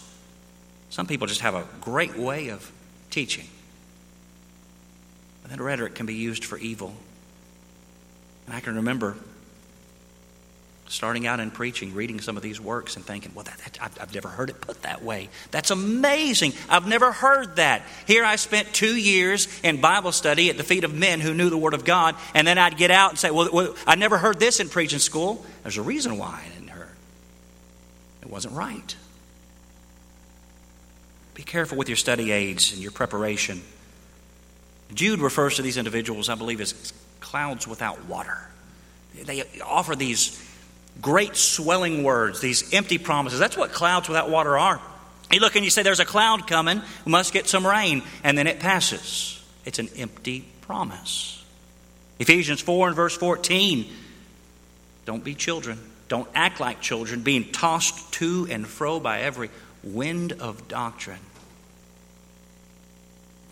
Some 0.91 1.07
people 1.07 1.27
just 1.27 1.43
have 1.43 1.55
a 1.55 1.65
great 1.81 2.17
way 2.17 2.49
of 2.49 2.71
teaching. 3.11 3.47
But 5.43 5.53
that 5.53 5.61
rhetoric 5.61 5.95
can 5.95 6.07
be 6.07 6.15
used 6.15 6.45
for 6.45 6.59
evil. 6.59 6.93
And 8.47 8.57
I 8.57 8.61
can 8.61 8.77
remember 8.77 9.17
starting 10.89 11.27
out 11.27 11.41
in 11.41 11.51
preaching, 11.51 11.95
reading 11.95 12.21
some 12.21 12.37
of 12.37 12.43
these 12.43 12.61
works 12.61 12.97
and 12.97 13.05
thinking, 13.05 13.33
well, 13.35 13.45
that, 13.45 13.59
that, 13.59 13.79
I've, 13.83 14.01
I've 14.01 14.15
never 14.15 14.29
heard 14.29 14.51
it 14.51 14.61
put 14.61 14.83
that 14.83 15.03
way. 15.03 15.29
That's 15.51 15.71
amazing. 15.71 16.53
I've 16.69 16.87
never 16.87 17.13
heard 17.13 17.57
that. 17.57 17.83
Here 18.07 18.25
I 18.25 18.37
spent 18.37 18.73
two 18.73 18.97
years 18.97 19.49
in 19.63 19.81
Bible 19.81 20.13
study 20.13 20.49
at 20.51 20.57
the 20.57 20.65
feet 20.65 20.85
of 20.85 20.95
men 20.95 21.21
who 21.21 21.35
knew 21.35 21.51
the 21.51 21.59
Word 21.59 21.75
of 21.75 21.85
God, 21.85 22.15
and 22.35 22.47
then 22.47 22.59
I'd 22.59 22.77
get 22.77 22.91
out 22.91 23.11
and 23.11 23.19
say, 23.19 23.31
well, 23.31 23.49
well 23.53 23.75
I 23.87 23.97
never 23.97 24.19
heard 24.19 24.39
this 24.39 24.61
in 24.61 24.69
preaching 24.69 25.01
school. 25.01 25.45
There's 25.63 25.77
a 25.77 25.83
reason 25.83 26.19
why 26.19 26.43
I 26.45 26.49
didn't 26.55 26.69
hear 26.69 26.83
it. 26.83 28.27
It 28.27 28.31
wasn't 28.31 28.55
right. 28.55 28.97
Be 31.35 31.43
careful 31.43 31.77
with 31.77 31.89
your 31.89 31.97
study 31.97 32.33
aids 32.33 32.73
and 32.73 32.81
your 32.81 32.93
preparation. 32.93 33.61
Jude 34.95 35.21
refers 35.21 35.57
to 35.57 35.63
these 35.63 35.77
individuals, 35.77 36.29
I 36.29 36.37
believe, 36.37 36.61
as 36.61 36.93
clouds 37.21 37.67
without 37.67 38.05
water. 38.07 38.39
They 39.25 39.43
offer 39.65 39.97
these 39.97 40.41
great 41.01 41.37
swelling 41.37 42.03
words, 42.03 42.41
these 42.41 42.73
empty 42.73 42.99
promises. 42.99 43.39
That's 43.39 43.57
what 43.57 43.73
clouds 43.73 44.09
without 44.09 44.31
water 44.31 44.59
are. 44.59 44.81
You 45.31 45.41
look 45.41 45.57
and 45.57 45.65
you 45.65 45.71
say, 45.71 45.83
There's 45.83 46.01
a 46.01 46.05
cloud 46.05 46.47
coming, 46.47 46.81
we 47.05 47.13
must 47.13 47.33
get 47.33 47.49
some 47.49 47.67
rain, 47.67 48.03
and 48.23 48.37
then 48.37 48.47
it 48.47 48.61
passes. 48.61 49.43
It's 49.65 49.79
an 49.79 49.89
empty 49.97 50.45
promise. 50.63 51.45
Ephesians 52.19 52.61
4 52.61 52.89
and 52.89 52.97
verse 52.97 53.17
14 53.17 53.87
don't 55.05 55.23
be 55.23 55.35
children, 55.35 55.79
don't 56.09 56.29
act 56.35 56.59
like 56.59 56.81
children, 56.81 57.23
being 57.23 57.53
tossed 57.53 58.13
to 58.15 58.49
and 58.51 58.67
fro 58.67 58.99
by 58.99 59.21
every 59.21 59.51
wind 59.85 60.33
of 60.33 60.67
doctrine. 60.67 61.21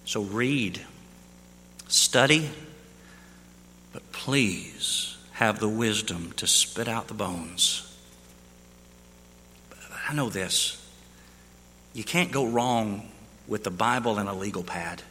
So 0.05 0.23
read, 0.23 0.81
study, 1.87 2.51
but 3.93 4.11
please 4.11 5.14
have 5.35 5.59
the 5.59 5.69
wisdom 5.69 6.33
to 6.37 6.47
spit 6.47 6.89
out 6.89 7.09
the 7.09 7.15
bones. 7.15 7.91
I 10.09 10.15
know 10.15 10.29
this. 10.29 10.81
You 11.93 12.05
can't 12.05 12.33
go 12.33 12.47
wrong 12.47 13.09
with 13.47 13.65
the 13.65 13.71
Bible 13.71 14.19
and 14.19 14.29
a 14.29 14.33
legal 14.33 14.63
pad. 14.63 15.03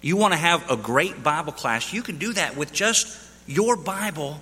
You 0.00 0.16
want 0.16 0.32
to 0.32 0.38
have 0.38 0.70
a 0.70 0.76
great 0.76 1.22
Bible 1.22 1.52
class, 1.52 1.92
you 1.92 2.02
can 2.02 2.18
do 2.18 2.32
that 2.32 2.56
with 2.56 2.72
just 2.72 3.18
your 3.46 3.76
Bible 3.76 4.40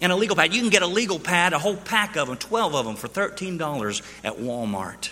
and 0.00 0.12
a 0.12 0.16
legal 0.16 0.36
pad. 0.36 0.54
You 0.54 0.60
can 0.60 0.70
get 0.70 0.82
a 0.82 0.86
legal 0.86 1.18
pad, 1.18 1.52
a 1.52 1.58
whole 1.58 1.76
pack 1.76 2.16
of 2.16 2.28
them, 2.28 2.36
12 2.36 2.74
of 2.74 2.86
them, 2.86 2.96
for 2.96 3.08
$13 3.08 4.02
at 4.24 4.34
Walmart. 4.34 5.10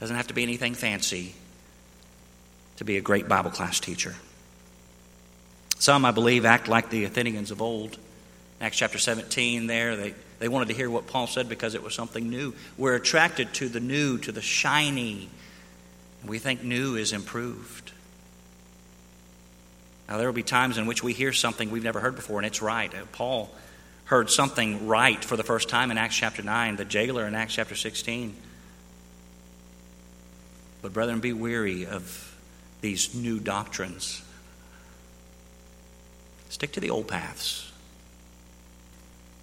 Doesn't 0.00 0.16
have 0.16 0.28
to 0.28 0.34
be 0.34 0.42
anything 0.42 0.74
fancy 0.74 1.34
to 2.76 2.84
be 2.84 2.96
a 2.96 3.00
great 3.00 3.28
Bible 3.28 3.50
class 3.50 3.80
teacher. 3.80 4.14
Some, 5.78 6.04
I 6.04 6.10
believe, 6.10 6.44
act 6.44 6.68
like 6.68 6.90
the 6.90 7.04
Athenians 7.04 7.50
of 7.50 7.62
old. 7.62 7.98
Acts 8.60 8.76
chapter 8.76 8.98
17, 8.98 9.68
there, 9.68 9.94
they, 9.94 10.14
they 10.40 10.48
wanted 10.48 10.68
to 10.68 10.74
hear 10.74 10.90
what 10.90 11.06
Paul 11.06 11.28
said 11.28 11.48
because 11.48 11.74
it 11.74 11.82
was 11.82 11.94
something 11.94 12.28
new. 12.28 12.54
We're 12.76 12.96
attracted 12.96 13.54
to 13.54 13.68
the 13.68 13.78
new, 13.78 14.18
to 14.18 14.32
the 14.32 14.42
shiny. 14.42 15.28
We 16.26 16.40
think 16.40 16.64
new 16.64 16.96
is 16.96 17.12
improved. 17.12 17.92
Now, 20.08 20.16
there 20.16 20.26
will 20.26 20.34
be 20.34 20.42
times 20.42 20.78
in 20.78 20.86
which 20.86 21.04
we 21.04 21.12
hear 21.12 21.32
something 21.32 21.70
we've 21.70 21.84
never 21.84 22.00
heard 22.00 22.16
before, 22.16 22.38
and 22.38 22.46
it's 22.46 22.62
right. 22.62 22.92
Uh, 22.92 23.04
Paul 23.12 23.50
heard 24.06 24.30
something 24.30 24.88
right 24.88 25.22
for 25.22 25.36
the 25.36 25.44
first 25.44 25.68
time 25.68 25.92
in 25.92 25.98
Acts 25.98 26.16
chapter 26.16 26.42
9, 26.42 26.76
the 26.76 26.84
jailer 26.84 27.26
in 27.26 27.34
Acts 27.36 27.54
chapter 27.54 27.76
16. 27.76 28.34
But, 30.82 30.92
brethren, 30.92 31.20
be 31.20 31.32
weary 31.32 31.86
of 31.86 32.36
these 32.80 33.14
new 33.14 33.38
doctrines. 33.38 34.22
Stick 36.48 36.72
to 36.72 36.80
the 36.80 36.90
old 36.90 37.08
paths. 37.08 37.70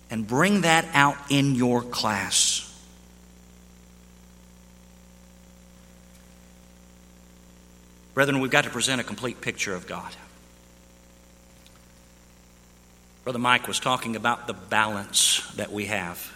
And 0.09 0.27
bring 0.27 0.61
that 0.61 0.85
out 0.93 1.17
in 1.29 1.55
your 1.55 1.81
class. 1.81 2.61
Brethren, 8.13 8.39
we've 8.39 8.51
got 8.51 8.63
to 8.63 8.69
present 8.69 9.01
a 9.01 9.03
complete 9.03 9.41
picture 9.41 9.75
of 9.75 9.87
God. 9.87 10.15
Brother 13.25 13.39
Mike 13.39 13.67
was 13.67 13.79
talking 13.79 14.15
about 14.15 14.47
the 14.47 14.53
balance 14.53 15.41
that 15.55 15.71
we 15.71 15.85
have. 15.87 16.31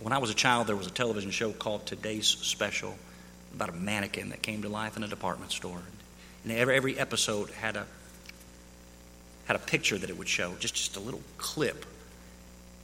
When 0.00 0.12
I 0.12 0.18
was 0.18 0.30
a 0.30 0.34
child, 0.34 0.68
there 0.68 0.76
was 0.76 0.86
a 0.86 0.90
television 0.90 1.30
show 1.30 1.52
called 1.52 1.84
Today's 1.84 2.28
Special 2.28 2.96
about 3.54 3.68
a 3.68 3.72
mannequin 3.72 4.30
that 4.30 4.40
came 4.40 4.62
to 4.62 4.68
life 4.68 4.96
in 4.96 5.02
a 5.02 5.08
department 5.08 5.52
store. 5.52 5.82
And 6.44 6.52
every, 6.52 6.76
every 6.76 6.98
episode 6.98 7.50
had 7.50 7.76
a 7.76 7.86
had 9.46 9.56
a 9.56 9.60
picture 9.60 9.98
that 9.98 10.08
it 10.08 10.16
would 10.16 10.28
show, 10.28 10.54
just, 10.58 10.74
just 10.74 10.96
a 10.96 11.00
little 11.00 11.22
clip. 11.38 11.84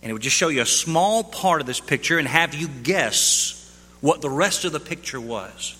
And 0.03 0.11
it 0.11 0.12
would 0.12 0.23
just 0.23 0.37
show 0.37 0.49
you 0.49 0.62
a 0.62 0.66
small 0.66 1.25
part 1.25 1.61
of 1.61 1.66
this 1.66 1.81
picture 1.81 2.18
and 2.18 2.29
have 2.29 2.55
you 2.55 2.68
guess 2.68 3.55
what 4.01 4.21
the 4.21 4.31
rest 4.31 4.64
of 4.64 4.73
the 4.73 4.81
picture 4.81 5.21
was. 5.21 5.75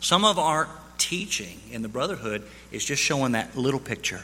Some 0.00 0.24
of 0.24 0.38
our 0.38 0.68
teaching 0.98 1.60
in 1.70 1.82
the 1.82 1.88
Brotherhood 1.88 2.44
is 2.70 2.84
just 2.84 3.02
showing 3.02 3.32
that 3.32 3.56
little 3.56 3.80
picture. 3.80 4.20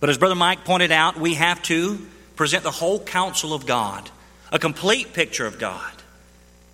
But 0.00 0.10
as 0.10 0.18
Brother 0.18 0.34
Mike 0.34 0.64
pointed 0.64 0.92
out, 0.92 1.18
we 1.18 1.34
have 1.34 1.62
to 1.64 1.98
present 2.36 2.62
the 2.64 2.70
whole 2.70 3.00
counsel 3.00 3.54
of 3.54 3.66
God, 3.66 4.10
a 4.52 4.58
complete 4.58 5.14
picture 5.14 5.46
of 5.46 5.58
God. 5.58 5.92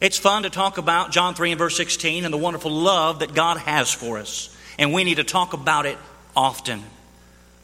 It's 0.01 0.19
fun 0.19 0.43
to 0.43 0.51
talk 0.51 0.79
about 0.79 1.13
John 1.13 1.35
3 1.35 1.53
and 1.53 1.59
verse 1.59 1.77
16 1.77 2.25
and 2.25 2.35
the 2.35 2.39
wonderful 2.39 2.73
love 2.73 3.21
that 3.21 3.35
God 3.35 3.59
has 3.59 3.93
for 3.93 4.19
us. 4.19 4.55
And 4.79 4.93
we 4.93 5.05
need 5.05 5.17
to 5.17 5.25
talk 5.25 5.53
about 5.53 5.87
it 5.87 5.97
often. 6.35 6.83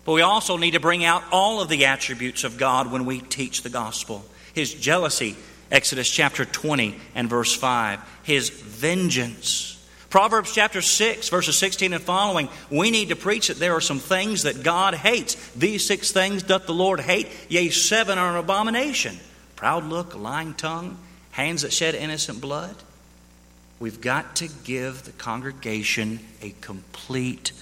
But 0.08 0.14
we 0.14 0.22
also 0.22 0.56
need 0.56 0.70
to 0.70 0.80
bring 0.80 1.04
out 1.04 1.22
all 1.30 1.60
of 1.60 1.68
the 1.68 1.84
attributes 1.84 2.42
of 2.42 2.56
God 2.56 2.90
when 2.90 3.04
we 3.04 3.20
teach 3.20 3.60
the 3.60 3.68
gospel. 3.68 4.24
His 4.54 4.72
jealousy, 4.72 5.36
Exodus 5.70 6.08
chapter 6.08 6.46
20 6.46 6.98
and 7.14 7.28
verse 7.28 7.54
5. 7.54 8.00
His 8.22 8.48
vengeance. 8.48 9.86
Proverbs 10.08 10.54
chapter 10.54 10.80
6, 10.80 11.28
verses 11.28 11.58
16 11.58 11.92
and 11.92 12.02
following, 12.02 12.48
we 12.70 12.90
need 12.90 13.10
to 13.10 13.16
preach 13.16 13.48
that 13.48 13.58
there 13.58 13.74
are 13.74 13.82
some 13.82 13.98
things 13.98 14.44
that 14.44 14.62
God 14.62 14.94
hates. 14.94 15.34
These 15.50 15.84
six 15.84 16.10
things 16.10 16.42
doth 16.42 16.64
the 16.64 16.72
Lord 16.72 17.00
hate, 17.00 17.28
yea, 17.50 17.68
seven 17.68 18.16
are 18.16 18.30
an 18.30 18.36
abomination 18.36 19.18
proud 19.56 19.84
look, 19.84 20.16
lying 20.16 20.54
tongue, 20.54 20.96
hands 21.32 21.60
that 21.60 21.72
shed 21.74 21.94
innocent 21.94 22.40
blood. 22.40 22.76
We've 23.78 24.00
got 24.00 24.36
to 24.36 24.48
give 24.64 25.02
the 25.02 25.12
congregation 25.12 26.20
a 26.40 26.54
complete, 26.62 27.52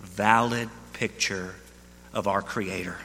valid 0.00 0.68
picture 0.94 1.54
of 2.12 2.26
our 2.26 2.42
Creator. 2.42 2.96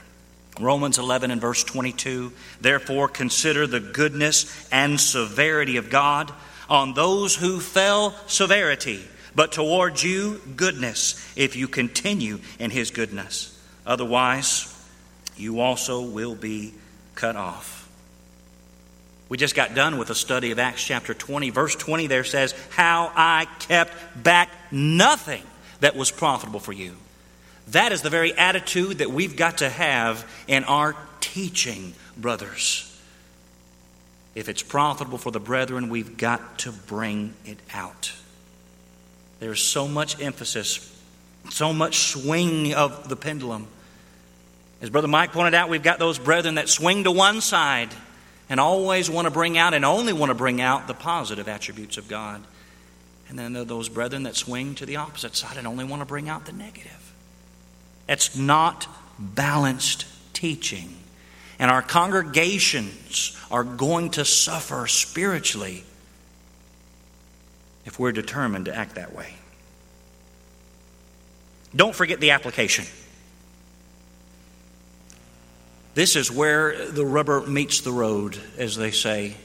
Romans 0.60 0.98
11 0.98 1.32
and 1.32 1.42
verse 1.42 1.64
22 1.64 2.32
Therefore, 2.62 3.08
consider 3.08 3.68
the 3.68 3.80
goodness 3.80 4.68
and 4.72 5.00
severity 5.00 5.78
of 5.78 5.90
God. 5.90 6.32
On 6.70 6.94
those 6.94 7.36
who 7.36 7.60
fell, 7.60 8.12
severity, 8.28 9.02
but 9.34 9.52
towards 9.52 10.04
you, 10.04 10.42
goodness, 10.56 11.16
if 11.38 11.56
you 11.56 11.68
continue 11.68 12.40
in 12.60 12.72
His 12.72 12.92
goodness. 12.92 13.58
Otherwise, 13.86 14.74
you 15.38 15.62
also 15.62 16.02
will 16.02 16.36
be 16.36 16.74
cut 17.16 17.36
off. 17.36 17.88
We 19.30 19.38
just 19.38 19.56
got 19.56 19.76
done 19.76 19.98
with 19.98 20.10
a 20.10 20.16
study 20.16 20.52
of 20.52 20.60
Acts 20.60 20.84
chapter 20.84 21.14
20. 21.14 21.50
Verse 21.50 21.76
20 21.76 22.08
there 22.08 22.24
says, 22.24 22.54
How 22.72 23.12
I 23.16 23.46
kept 23.60 23.94
back 24.22 24.50
nothing 24.72 25.44
that 25.82 25.96
was 25.96 26.12
profitable 26.12 26.60
for 26.60 26.74
you. 26.74 26.96
That 27.70 27.92
is 27.92 28.02
the 28.02 28.10
very 28.10 28.34
attitude 28.34 29.00
that 29.00 29.12
we've 29.12 29.36
got 29.36 29.60
to 29.60 29.70
have 29.70 30.30
in 30.48 30.64
our 30.64 30.96
teaching, 31.20 31.94
brothers. 32.16 32.84
If 34.36 34.50
it's 34.50 34.62
profitable 34.62 35.18
for 35.18 35.32
the 35.32 35.40
brethren, 35.40 35.90
we've 35.90 36.16
got 36.18 36.60
to 36.60 36.72
bring 36.72 37.34
it 37.46 37.58
out. 37.74 38.14
There's 39.40 39.62
so 39.62 39.88
much 39.88 40.22
emphasis, 40.22 40.96
so 41.50 41.74
much 41.74 41.98
swing 41.98 42.74
of 42.74 43.10
the 43.10 43.16
pendulum. 43.16 43.68
As 44.82 44.90
Brother 44.90 45.08
Mike 45.08 45.32
pointed 45.32 45.54
out, 45.54 45.70
we've 45.70 45.84
got 45.84 46.00
those 46.00 46.20
brethren 46.20 46.56
that 46.56 46.70
swing 46.70 47.04
to 47.04 47.12
one 47.12 47.42
side 47.42 47.90
and 48.50 48.60
always 48.60 49.10
want 49.10 49.26
to 49.26 49.32
bring 49.32 49.58
out 49.58 49.74
and 49.74 49.84
only 49.84 50.14
want 50.14 50.30
to 50.30 50.36
bring 50.36 50.62
out 50.62 50.88
the 50.88 50.94
positive 50.94 51.48
attributes 51.48 51.98
of 51.98 52.08
God. 52.08 52.44
And 53.28 53.38
then 53.38 53.54
there 53.54 53.64
are 53.64 53.66
those 53.66 53.90
brethren 53.90 54.24
that 54.24 54.36
swing 54.36 54.76
to 54.76 54.86
the 54.86 54.96
opposite 54.96 55.36
side 55.36 55.58
and 55.58 55.68
only 55.68 55.84
want 55.84 56.02
to 56.02 56.06
bring 56.06 56.30
out 56.30 56.46
the 56.46 56.54
negative. 56.54 57.07
That's 58.08 58.36
not 58.36 58.88
balanced 59.20 60.06
teaching. 60.34 60.96
And 61.60 61.70
our 61.70 61.82
congregations 61.82 63.38
are 63.52 63.64
going 63.64 64.12
to 64.12 64.26
suffer 64.26 64.88
spiritually 64.88 65.84
if 67.86 68.00
we're 68.00 68.12
determined 68.12 68.66
to 68.66 68.76
act 68.76 68.96
that 68.96 69.14
way. 69.16 69.34
Don't 71.76 71.96
forget 71.96 72.20
the 72.20 72.32
application. 72.32 72.86
This 75.96 76.16
is 76.16 76.32
where 76.32 76.86
the 76.88 77.06
rubber 77.06 77.42
meets 77.42 77.82
the 77.82 77.92
road, 77.92 78.38
as 78.58 78.76
they 78.76 78.92
say. 78.92 79.36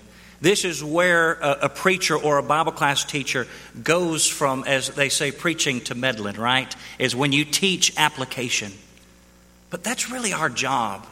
This 0.42 0.64
is 0.64 0.82
where 0.82 1.34
a, 1.34 1.58
a, 1.62 1.68
preacher 1.68 2.16
or 2.16 2.38
a 2.38 2.42
Bible 2.42 2.72
class 2.72 3.04
teacher 3.04 3.46
goes 3.80 4.26
from, 4.26 4.64
as 4.64 4.88
they 4.88 5.08
say, 5.08 5.30
preaching 5.30 5.80
to 5.82 5.94
meddling, 5.94 6.34
right? 6.34 6.74
Is 6.98 7.14
when 7.14 7.30
you 7.30 7.44
teach 7.44 7.92
application. 7.96 8.72
But 9.70 9.84
that's 9.84 10.10
really 10.10 10.32
our 10.32 10.50
job. 10.50 11.06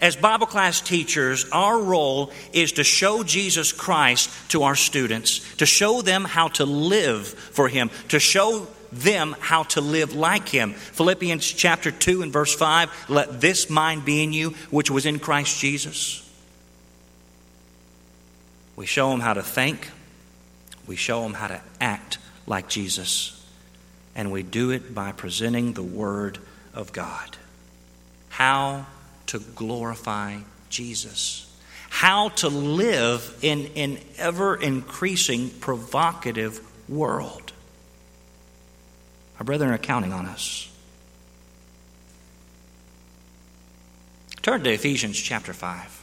As 0.00 0.16
Bible 0.16 0.46
class 0.46 0.80
teachers, 0.80 1.46
our 1.52 1.78
role 1.78 2.32
is 2.54 2.72
to 2.72 2.84
show 2.84 3.22
Jesus 3.22 3.70
Christ 3.70 4.30
to 4.48 4.62
our 4.62 4.76
students, 4.76 5.40
to 5.56 5.66
show 5.66 6.00
them 6.00 6.24
how 6.24 6.48
to 6.48 6.64
live 6.64 7.26
for 7.28 7.68
Him, 7.68 7.90
to 8.08 8.18
show 8.18 8.66
them 8.92 9.36
how 9.40 9.64
to 9.64 9.82
live 9.82 10.14
like 10.14 10.48
Him. 10.48 10.72
Philippians 10.72 11.46
chapter 11.46 11.90
2 11.90 12.22
and 12.22 12.32
verse 12.32 12.54
5 12.54 13.10
let 13.10 13.42
this 13.42 13.68
mind 13.68 14.06
be 14.06 14.22
in 14.22 14.32
you, 14.32 14.54
which 14.70 14.90
was 14.90 15.04
in 15.04 15.18
Christ 15.18 15.60
Jesus. 15.60 16.26
We 18.80 18.86
show 18.86 19.10
them 19.10 19.20
how 19.20 19.34
to 19.34 19.42
think, 19.42 19.90
we 20.86 20.96
show 20.96 21.22
them 21.22 21.34
how 21.34 21.48
to 21.48 21.60
act 21.82 22.16
like 22.46 22.66
Jesus, 22.70 23.46
and 24.14 24.32
we 24.32 24.42
do 24.42 24.70
it 24.70 24.94
by 24.94 25.12
presenting 25.12 25.74
the 25.74 25.82
Word 25.82 26.38
of 26.72 26.90
God. 26.90 27.36
How 28.30 28.86
to 29.26 29.38
glorify 29.38 30.38
Jesus. 30.70 31.54
How 31.90 32.30
to 32.30 32.48
live 32.48 33.36
in 33.42 33.70
an 33.76 33.98
ever 34.16 34.56
increasing 34.56 35.50
provocative 35.50 36.66
world. 36.88 37.52
Our 39.38 39.44
brethren 39.44 39.72
are 39.72 39.78
counting 39.78 40.14
on 40.14 40.24
us. 40.24 40.72
Turn 44.40 44.64
to 44.64 44.72
Ephesians 44.72 45.20
chapter 45.20 45.52
5. 45.52 45.99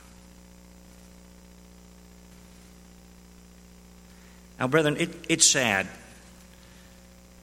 Now, 4.59 4.67
brethren, 4.67 4.97
it, 4.97 5.09
it's 5.29 5.45
sad 5.45 5.87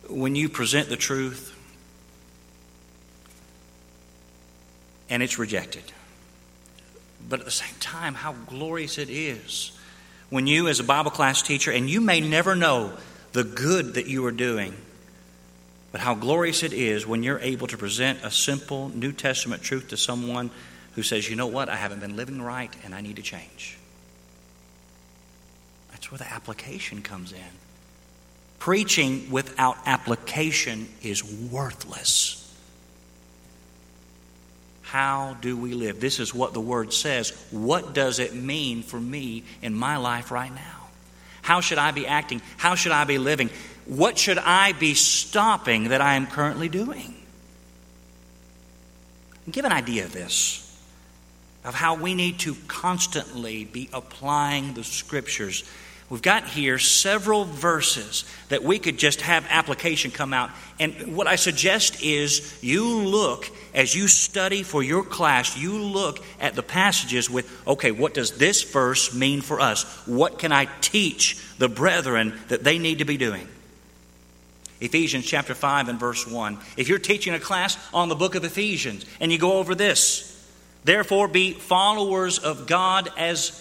when 0.09 0.35
you 0.35 0.49
present 0.49 0.89
the 0.89 0.97
truth 0.97 1.57
and 5.09 5.23
it's 5.23 5.39
rejected. 5.39 5.85
But 7.29 7.41
at 7.41 7.45
the 7.45 7.53
same 7.53 7.75
time, 7.81 8.15
how 8.15 8.33
glorious 8.33 8.99
it 8.99 9.09
is 9.09 9.73
when 10.31 10.47
you, 10.47 10.69
as 10.69 10.81
a 10.81 10.85
Bible 10.85 11.11
class 11.11 11.43
teacher, 11.43 11.71
and 11.71 11.89
you 11.89 12.01
may 12.01 12.21
never 12.21 12.55
know 12.57 12.93
the 13.33 13.45
good 13.45 13.95
that 13.95 14.07
you 14.07 14.25
are 14.27 14.33
doing, 14.33 14.75
but 15.93 16.01
how 16.01 16.15
glorious 16.15 16.63
it 16.63 16.73
is 16.73 17.07
when 17.07 17.23
you're 17.23 17.39
able 17.39 17.67
to 17.69 17.79
present 17.79 18.19
a 18.25 18.31
simple 18.31 18.89
New 18.89 19.13
Testament 19.13 19.63
truth 19.63 19.89
to 19.89 19.97
someone 19.97 20.51
who 20.95 21.03
says, 21.03 21.29
you 21.29 21.37
know 21.37 21.47
what, 21.47 21.69
I 21.69 21.77
haven't 21.77 22.01
been 22.01 22.17
living 22.17 22.43
right 22.43 22.75
and 22.85 22.95
I 22.95 23.01
need 23.01 23.17
to 23.17 23.23
change. 23.23 23.79
That's 26.05 26.13
where 26.13 26.19
the 26.19 26.35
application 26.35 27.01
comes 27.01 27.33
in. 27.33 27.39
Preaching 28.59 29.31
without 29.31 29.79
application 29.87 30.87
is 31.03 31.25
worthless. 31.25 32.43
How 34.83 35.35
do 35.41 35.57
we 35.57 35.73
live? 35.73 36.01
This 36.01 36.21
is 36.21 36.35
what 36.35 36.53
the 36.53 36.61
Word 36.61 36.93
says. 36.93 37.31
What 37.51 37.95
does 37.95 38.19
it 38.19 38.35
mean 38.35 38.83
for 38.83 39.01
me 39.01 39.45
in 39.63 39.75
my 39.75 39.97
life 39.97 40.31
right 40.31 40.55
now? 40.55 40.89
How 41.41 41.63
should 41.63 41.79
I 41.79 41.91
be 41.91 42.07
acting? 42.07 42.43
How 42.59 42.75
should 42.75 42.93
I 42.93 43.05
be 43.05 43.17
living? 43.17 43.49
What 43.87 44.19
should 44.19 44.37
I 44.37 44.73
be 44.73 44.93
stopping 44.93 45.89
that 45.89 46.03
I 46.03 46.17
am 46.17 46.27
currently 46.27 46.69
doing? 46.69 47.15
Give 49.51 49.65
an 49.65 49.73
idea 49.73 50.05
of 50.05 50.13
this, 50.13 50.79
of 51.65 51.75
how 51.75 51.95
we 51.95 52.15
need 52.15 52.41
to 52.41 52.55
constantly 52.69 53.65
be 53.65 53.89
applying 53.91 54.75
the 54.75 54.85
Scriptures 54.85 55.65
We've 56.15 56.23
got 56.23 56.47
here 56.47 56.79
several 56.79 57.45
verses 57.45 58.25
that 58.49 58.63
we 58.63 58.79
could 58.79 58.99
just 58.99 59.23
have 59.23 59.45
application 59.51 60.13
come 60.13 60.33
out. 60.33 60.53
And 60.79 61.17
what 61.17 61.27
I 61.27 61.35
suggest 61.35 62.05
is 62.05 62.57
you 62.63 62.87
look, 62.99 63.51
as 63.75 63.97
you 63.97 64.07
study 64.07 64.63
for 64.63 64.81
your 64.81 65.03
class, 65.03 65.59
you 65.59 65.77
look 65.77 66.25
at 66.39 66.55
the 66.55 66.63
passages 66.63 67.29
with, 67.29 67.51
okay, 67.67 67.91
what 67.91 68.15
does 68.15 68.39
this 68.39 68.63
verse 68.63 69.13
mean 69.13 69.41
for 69.41 69.61
us? 69.61 69.83
What 70.07 70.39
can 70.39 70.53
I 70.53 70.67
teach 70.81 71.37
the 71.59 71.69
brethren 71.69 72.39
that 72.47 72.63
they 72.63 72.79
need 72.79 73.01
to 73.01 73.05
be 73.05 73.17
doing? 73.17 73.49
Ephesians 74.81 75.27
chapter 75.27 75.53
5 75.53 75.89
and 75.89 75.99
verse 75.99 76.29
1. 76.29 76.59
If 76.77 76.89
you're 76.89 77.01
teaching 77.01 77.35
a 77.35 77.41
class 77.41 77.77
on 77.93 78.09
the 78.09 78.15
book 78.15 78.37
of 78.37 78.45
Ephesians 78.45 79.05
and 79.19 79.33
you 79.33 79.39
go 79.39 79.55
over 79.55 79.75
this, 79.75 80.49
therefore 80.85 81.27
be 81.27 81.55
followers 81.55 82.39
of 82.39 82.69
God 82.69 83.11
as 83.19 83.61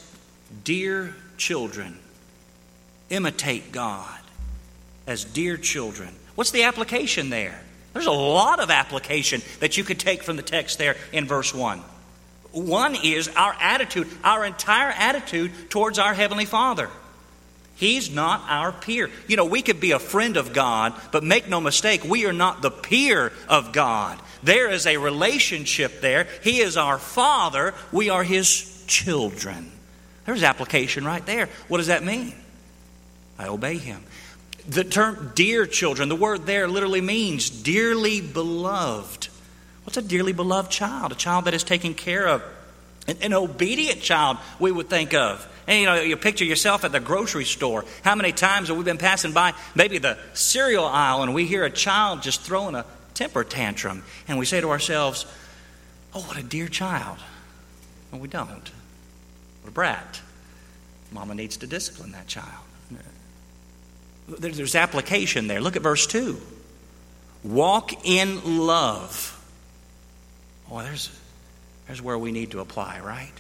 dear 0.64 1.16
children 1.40 1.98
imitate 3.14 3.72
God 3.72 4.20
as 5.08 5.24
dear 5.24 5.58
children. 5.58 6.10
What's 6.36 6.52
the 6.52 6.64
application 6.64 7.30
there? 7.30 7.60
There's 7.94 8.08
a 8.08 8.12
lot 8.12 8.60
of 8.60 8.72
application 8.72 9.42
that 9.60 9.78
you 9.78 9.84
could 9.84 10.00
take 10.00 10.24
from 10.24 10.36
the 10.36 10.42
text 10.42 10.80
there 10.80 10.96
in 11.12 11.28
verse 11.28 11.54
1. 11.54 11.80
One 12.52 12.96
is 12.96 13.30
our 13.30 13.56
attitude, 13.60 14.08
our 14.24 14.46
entire 14.46 14.90
attitude 14.90 15.52
towards 15.70 16.00
our 16.00 16.14
Heavenly 16.14 16.46
Father. 16.46 16.90
He's 17.76 18.12
not 18.12 18.44
our 18.48 18.72
peer. 18.72 19.10
You 19.28 19.38
know, 19.38 19.46
we 19.46 19.62
could 19.62 19.80
be 19.80 19.92
a 19.92 20.00
friend 20.00 20.38
of 20.38 20.54
God, 20.54 20.94
but 21.12 21.24
make 21.24 21.50
no 21.50 21.60
mistake, 21.60 22.04
we 22.04 22.26
are 22.26 22.34
not 22.34 22.62
the 22.62 22.72
peer 22.72 23.32
of 23.48 23.74
God. 23.74 24.20
There 24.44 24.70
is 24.70 24.86
a 24.86 24.98
relationship 24.98 26.02
there. 26.02 26.28
He 26.44 26.62
is 26.62 26.78
our 26.78 27.00
Father, 27.00 27.74
we 27.92 28.10
are 28.10 28.24
His 28.24 28.84
children. 28.88 29.72
There's 30.26 30.44
application 30.44 31.06
right 31.06 31.26
there. 31.26 31.50
What 31.68 31.78
does 31.78 31.88
that 31.88 32.04
mean? 32.04 32.34
I 33.44 33.50
obey 33.50 33.78
him. 33.78 34.02
The 34.68 34.86
term 34.86 35.34
dear 35.36 35.66
children, 35.66 36.08
the 36.08 36.16
word 36.16 36.46
there 36.46 36.68
literally 36.68 37.02
means 37.02 37.50
dearly 37.50 38.22
beloved. 38.22 39.28
What's 39.84 39.98
a 39.98 40.02
dearly 40.02 40.32
beloved 40.32 40.72
child? 40.72 41.12
A 41.12 41.16
child 41.16 41.46
that 41.46 41.54
is 41.54 41.66
taken 41.66 41.94
care 41.94 42.28
of. 42.28 42.42
An, 43.06 43.18
an 43.22 43.34
obedient 43.34 44.00
child, 44.00 44.38
we 44.60 44.72
would 44.72 44.90
think 44.90 45.14
of. 45.14 45.46
And 45.68 45.82
you 45.82 45.86
know, 45.86 45.96
you 45.96 46.16
picture 46.16 46.46
yourself 46.46 46.86
at 46.86 46.94
the 46.94 47.02
grocery 47.02 47.44
store. 47.44 47.84
How 48.04 48.16
many 48.16 48.32
times 48.32 48.70
have 48.70 48.78
we 48.78 48.86
been 48.86 48.98
passing 48.98 49.34
by 49.34 49.54
maybe 49.76 49.98
the 49.98 50.18
cereal 50.34 50.86
aisle 50.86 51.24
and 51.24 51.34
we 51.34 51.46
hear 51.46 51.66
a 51.66 51.70
child 51.70 52.22
just 52.22 52.42
throwing 52.42 52.76
a 52.76 52.86
temper 53.14 53.44
tantrum? 53.44 54.04
And 54.30 54.40
we 54.40 54.46
say 54.46 54.62
to 54.62 54.70
ourselves, 54.70 55.26
Oh, 56.14 56.22
what 56.22 56.38
a 56.38 56.44
dear 56.44 56.70
child. 56.70 57.18
Well, 58.12 58.22
we 58.22 58.30
don't. 58.30 58.72
What 59.62 59.68
a 59.68 59.72
brat. 59.72 60.22
Mama 61.12 61.36
needs 61.36 61.58
to 61.58 61.68
discipline 61.68 62.14
that 62.14 62.28
child. 62.28 62.64
There's 64.28 64.76
application 64.76 65.48
there. 65.48 65.62
Look 65.62 65.76
at 65.76 65.82
verse 65.82 66.08
2. 66.08 66.40
Walk 67.44 68.06
in 68.06 68.66
love. 68.66 69.30
Oh, 70.72 70.82
there's, 70.82 71.10
there's 71.88 72.02
where 72.02 72.18
we 72.18 72.32
need 72.32 72.52
to 72.52 72.60
apply, 72.60 73.02
right? 73.02 73.34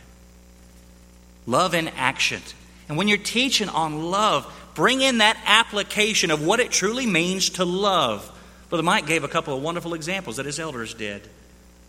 Love 1.47 1.73
in 1.73 1.87
action. 1.89 2.41
And 2.89 2.97
when 2.97 3.07
you're 3.07 3.17
teaching 3.17 3.69
on 3.69 4.11
love, 4.11 4.51
bring 4.75 5.01
in 5.01 5.19
that 5.19 5.37
application 5.45 6.31
of 6.31 6.45
what 6.45 6.59
it 6.59 6.71
truly 6.71 7.05
means 7.05 7.51
to 7.51 7.65
love. 7.65 8.29
Brother 8.69 8.83
Mike 8.83 9.05
gave 9.05 9.23
a 9.23 9.29
couple 9.29 9.55
of 9.55 9.61
wonderful 9.61 9.93
examples 9.93 10.37
that 10.37 10.45
his 10.45 10.59
elders 10.59 10.93
did. 10.93 11.21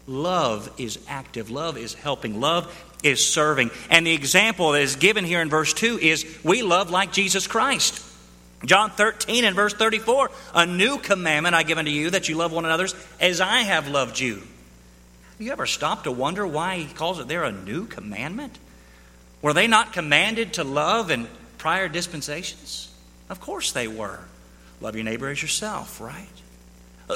Love 0.06 0.70
is 0.78 0.98
active, 1.08 1.50
love 1.50 1.78
is 1.78 1.94
helping, 1.94 2.40
love 2.40 2.70
is 3.02 3.26
serving. 3.26 3.70
And 3.90 4.06
the 4.06 4.12
example 4.12 4.72
that 4.72 4.82
is 4.82 4.96
given 4.96 5.24
here 5.24 5.40
in 5.40 5.48
verse 5.48 5.72
2 5.72 5.98
is 5.98 6.26
we 6.44 6.62
love 6.62 6.90
like 6.90 7.10
Jesus 7.12 7.46
Christ. 7.46 8.02
John 8.66 8.90
13 8.90 9.44
and 9.44 9.56
verse 9.56 9.74
34 9.74 10.30
A 10.54 10.66
new 10.66 10.98
commandment 10.98 11.54
I 11.54 11.62
give 11.62 11.78
unto 11.78 11.90
you 11.90 12.10
that 12.10 12.28
you 12.28 12.36
love 12.36 12.52
one 12.52 12.64
another 12.64 12.88
as 13.20 13.40
I 13.40 13.60
have 13.60 13.88
loved 13.88 14.18
you. 14.18 14.36
Have 14.36 15.40
you 15.40 15.52
ever 15.52 15.66
stopped 15.66 16.04
to 16.04 16.12
wonder 16.12 16.46
why 16.46 16.78
he 16.78 16.92
calls 16.92 17.18
it 17.18 17.28
there 17.28 17.44
a 17.44 17.52
new 17.52 17.86
commandment? 17.86 18.58
Were 19.42 19.52
they 19.52 19.66
not 19.66 19.92
commanded 19.92 20.54
to 20.54 20.64
love 20.64 21.10
in 21.10 21.28
prior 21.58 21.88
dispensations? 21.88 22.92
Of 23.28 23.40
course 23.40 23.72
they 23.72 23.88
were. 23.88 24.20
Love 24.80 24.94
your 24.94 25.04
neighbor 25.04 25.28
as 25.28 25.42
yourself, 25.42 26.00
right? 26.00 26.28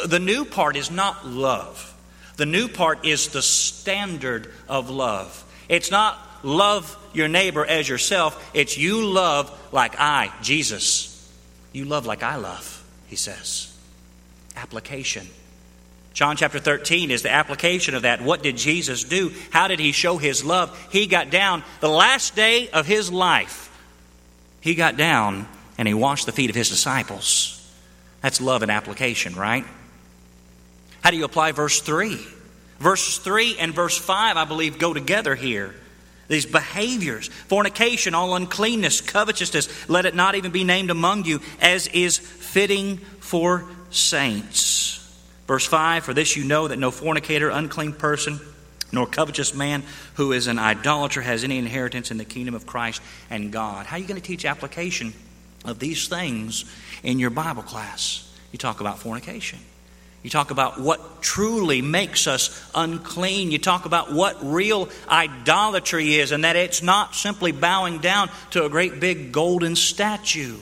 The 0.06 0.18
new 0.18 0.44
part 0.44 0.76
is 0.76 0.90
not 0.90 1.26
love. 1.26 1.94
The 2.36 2.46
new 2.46 2.68
part 2.68 3.04
is 3.04 3.28
the 3.28 3.42
standard 3.42 4.52
of 4.68 4.90
love. 4.90 5.44
It's 5.68 5.90
not 5.90 6.18
love 6.42 6.96
your 7.12 7.28
neighbor 7.28 7.64
as 7.64 7.88
yourself, 7.88 8.50
it's 8.54 8.76
you 8.78 9.04
love 9.06 9.56
like 9.72 9.94
I, 9.98 10.32
Jesus. 10.42 11.07
You 11.72 11.84
love 11.84 12.06
like 12.06 12.22
I 12.22 12.36
love, 12.36 12.84
he 13.06 13.16
says. 13.16 13.74
Application. 14.56 15.26
John 16.14 16.36
chapter 16.36 16.58
13 16.58 17.10
is 17.10 17.22
the 17.22 17.30
application 17.30 17.94
of 17.94 18.02
that. 18.02 18.20
What 18.22 18.42
did 18.42 18.56
Jesus 18.56 19.04
do? 19.04 19.32
How 19.50 19.68
did 19.68 19.78
he 19.78 19.92
show 19.92 20.18
his 20.18 20.44
love? 20.44 20.76
He 20.90 21.06
got 21.06 21.30
down 21.30 21.62
the 21.80 21.88
last 21.88 22.34
day 22.34 22.68
of 22.70 22.86
his 22.86 23.12
life. 23.12 23.66
He 24.60 24.74
got 24.74 24.96
down 24.96 25.46
and 25.76 25.86
he 25.86 25.94
washed 25.94 26.26
the 26.26 26.32
feet 26.32 26.50
of 26.50 26.56
his 26.56 26.68
disciples. 26.68 27.54
That's 28.20 28.40
love 28.40 28.62
and 28.62 28.70
application, 28.70 29.36
right? 29.36 29.64
How 31.02 31.10
do 31.10 31.16
you 31.16 31.24
apply 31.24 31.52
verse 31.52 31.80
3? 31.80 32.18
Verses 32.80 33.18
3 33.18 33.56
and 33.58 33.72
verse 33.72 33.96
5, 33.96 34.36
I 34.36 34.44
believe, 34.44 34.78
go 34.78 34.92
together 34.92 35.34
here. 35.34 35.74
These 36.28 36.46
behaviors 36.46 37.28
fornication, 37.28 38.14
all 38.14 38.34
uncleanness, 38.36 39.00
covetousness, 39.00 39.88
let 39.88 40.06
it 40.06 40.14
not 40.14 40.34
even 40.34 40.52
be 40.52 40.64
named 40.64 40.90
among 40.90 41.24
you, 41.24 41.40
as 41.60 41.86
is 41.88 42.18
fitting 42.18 42.98
for 42.98 43.64
saints. 43.90 44.94
Verse 45.46 45.66
5 45.66 46.04
For 46.04 46.14
this 46.14 46.36
you 46.36 46.44
know 46.44 46.68
that 46.68 46.78
no 46.78 46.90
fornicator, 46.90 47.48
unclean 47.48 47.94
person, 47.94 48.40
nor 48.92 49.06
covetous 49.06 49.54
man 49.54 49.82
who 50.14 50.32
is 50.32 50.46
an 50.46 50.58
idolater 50.58 51.22
has 51.22 51.44
any 51.44 51.58
inheritance 51.58 52.10
in 52.10 52.18
the 52.18 52.24
kingdom 52.24 52.54
of 52.54 52.66
Christ 52.66 53.02
and 53.30 53.50
God. 53.50 53.86
How 53.86 53.96
are 53.96 53.98
you 53.98 54.06
going 54.06 54.20
to 54.20 54.26
teach 54.26 54.44
application 54.44 55.14
of 55.64 55.78
these 55.78 56.08
things 56.08 56.64
in 57.02 57.18
your 57.18 57.30
Bible 57.30 57.62
class? 57.62 58.24
You 58.52 58.58
talk 58.58 58.80
about 58.80 58.98
fornication. 58.98 59.58
You 60.22 60.30
talk 60.30 60.50
about 60.50 60.80
what 60.80 61.22
truly 61.22 61.80
makes 61.80 62.26
us 62.26 62.68
unclean. 62.74 63.52
You 63.52 63.58
talk 63.58 63.86
about 63.86 64.12
what 64.12 64.36
real 64.42 64.88
idolatry 65.08 66.16
is, 66.16 66.32
and 66.32 66.44
that 66.44 66.56
it's 66.56 66.82
not 66.82 67.14
simply 67.14 67.52
bowing 67.52 67.98
down 67.98 68.30
to 68.50 68.64
a 68.64 68.68
great 68.68 68.98
big 68.98 69.30
golden 69.30 69.76
statue. 69.76 70.56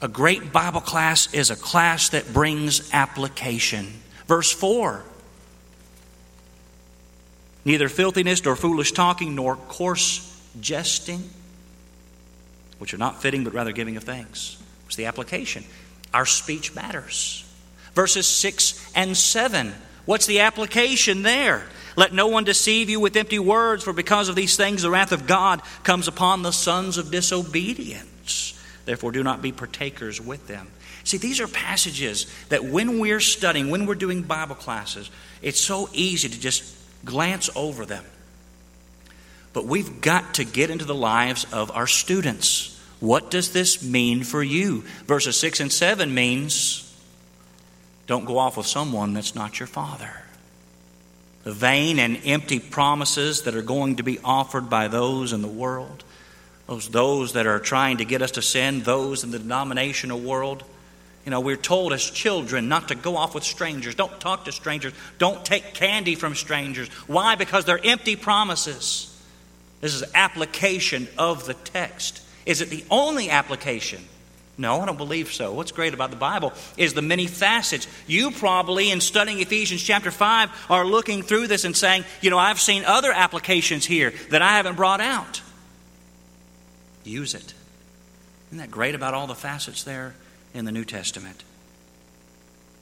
A 0.00 0.08
great 0.08 0.52
Bible 0.52 0.80
class 0.80 1.32
is 1.34 1.50
a 1.50 1.56
class 1.56 2.08
that 2.08 2.32
brings 2.32 2.92
application. 2.92 3.86
Verse 4.26 4.50
4 4.50 5.04
Neither 7.64 7.88
filthiness, 7.88 8.44
nor 8.44 8.56
foolish 8.56 8.90
talking, 8.90 9.36
nor 9.36 9.54
coarse 9.54 10.28
jesting, 10.60 11.30
which 12.78 12.92
are 12.92 12.98
not 12.98 13.22
fitting, 13.22 13.44
but 13.44 13.52
rather 13.52 13.70
giving 13.70 13.96
of 13.96 14.02
thanks. 14.02 14.56
What's 14.84 14.96
the 14.96 15.06
application? 15.06 15.62
Our 16.12 16.26
speech 16.26 16.74
matters 16.74 17.41
verses 17.94 18.26
6 18.26 18.92
and 18.94 19.16
7. 19.16 19.74
What's 20.04 20.26
the 20.26 20.40
application 20.40 21.22
there? 21.22 21.64
Let 21.96 22.12
no 22.12 22.28
one 22.28 22.44
deceive 22.44 22.88
you 22.88 23.00
with 23.00 23.16
empty 23.16 23.38
words, 23.38 23.84
for 23.84 23.92
because 23.92 24.28
of 24.28 24.34
these 24.36 24.56
things 24.56 24.82
the 24.82 24.90
wrath 24.90 25.12
of 25.12 25.26
God 25.26 25.62
comes 25.84 26.08
upon 26.08 26.42
the 26.42 26.52
sons 26.52 26.96
of 26.96 27.10
disobedience. 27.10 28.58
Therefore, 28.84 29.12
do 29.12 29.22
not 29.22 29.42
be 29.42 29.52
partakers 29.52 30.20
with 30.20 30.46
them. 30.48 30.68
See, 31.04 31.18
these 31.18 31.40
are 31.40 31.48
passages 31.48 32.26
that 32.48 32.64
when 32.64 32.98
we're 32.98 33.20
studying, 33.20 33.70
when 33.70 33.86
we're 33.86 33.94
doing 33.94 34.22
Bible 34.22 34.54
classes, 34.54 35.10
it's 35.42 35.60
so 35.60 35.88
easy 35.92 36.28
to 36.28 36.40
just 36.40 36.64
glance 37.04 37.50
over 37.54 37.84
them. 37.84 38.04
But 39.52 39.66
we've 39.66 40.00
got 40.00 40.34
to 40.34 40.44
get 40.44 40.70
into 40.70 40.84
the 40.84 40.94
lives 40.94 41.44
of 41.52 41.70
our 41.72 41.86
students. 41.86 42.80
What 43.00 43.30
does 43.30 43.52
this 43.52 43.82
mean 43.82 44.22
for 44.22 44.42
you? 44.42 44.82
Verses 45.06 45.36
6 45.38 45.60
and 45.60 45.72
7 45.72 46.14
means 46.14 46.88
don't 48.06 48.24
go 48.24 48.38
off 48.38 48.56
with 48.56 48.66
someone 48.66 49.14
that's 49.14 49.34
not 49.34 49.60
your 49.60 49.66
father. 49.66 50.10
The 51.44 51.52
vain 51.52 51.98
and 51.98 52.20
empty 52.24 52.60
promises 52.60 53.42
that 53.42 53.54
are 53.54 53.62
going 53.62 53.96
to 53.96 54.02
be 54.02 54.18
offered 54.22 54.70
by 54.70 54.88
those 54.88 55.32
in 55.32 55.42
the 55.42 55.48
world, 55.48 56.04
those, 56.66 56.88
those 56.88 57.32
that 57.32 57.46
are 57.46 57.58
trying 57.58 57.98
to 57.98 58.04
get 58.04 58.22
us 58.22 58.32
to 58.32 58.42
sin, 58.42 58.82
those 58.82 59.24
in 59.24 59.30
the 59.30 59.38
denominational 59.38 60.20
world. 60.20 60.62
You 61.24 61.30
know, 61.30 61.40
we're 61.40 61.56
told 61.56 61.92
as 61.92 62.08
children 62.08 62.68
not 62.68 62.88
to 62.88 62.94
go 62.94 63.16
off 63.16 63.34
with 63.34 63.44
strangers. 63.44 63.94
Don't 63.94 64.20
talk 64.20 64.44
to 64.44 64.52
strangers. 64.52 64.92
Don't 65.18 65.44
take 65.44 65.74
candy 65.74 66.14
from 66.14 66.34
strangers. 66.34 66.88
Why? 67.06 67.36
Because 67.36 67.64
they're 67.64 67.84
empty 67.84 68.16
promises. 68.16 69.08
This 69.80 69.94
is 69.94 70.04
application 70.14 71.08
of 71.18 71.44
the 71.46 71.54
text. 71.54 72.22
Is 72.46 72.60
it 72.60 72.70
the 72.70 72.84
only 72.90 73.30
application? 73.30 74.04
No, 74.58 74.80
I 74.80 74.86
don't 74.86 74.98
believe 74.98 75.32
so. 75.32 75.52
What's 75.52 75.72
great 75.72 75.94
about 75.94 76.10
the 76.10 76.16
Bible 76.16 76.52
is 76.76 76.92
the 76.92 77.02
many 77.02 77.26
facets. 77.26 77.86
You 78.06 78.30
probably, 78.30 78.90
in 78.90 79.00
studying 79.00 79.40
Ephesians 79.40 79.82
chapter 79.82 80.10
5, 80.10 80.66
are 80.68 80.84
looking 80.84 81.22
through 81.22 81.46
this 81.46 81.64
and 81.64 81.76
saying, 81.76 82.04
you 82.20 82.30
know, 82.30 82.38
I've 82.38 82.60
seen 82.60 82.84
other 82.84 83.12
applications 83.12 83.86
here 83.86 84.12
that 84.30 84.42
I 84.42 84.52
haven't 84.56 84.76
brought 84.76 85.00
out. 85.00 85.40
Use 87.04 87.34
it. 87.34 87.54
Isn't 88.48 88.58
that 88.58 88.70
great 88.70 88.94
about 88.94 89.14
all 89.14 89.26
the 89.26 89.34
facets 89.34 89.84
there 89.84 90.14
in 90.52 90.66
the 90.66 90.72
New 90.72 90.84
Testament? 90.84 91.42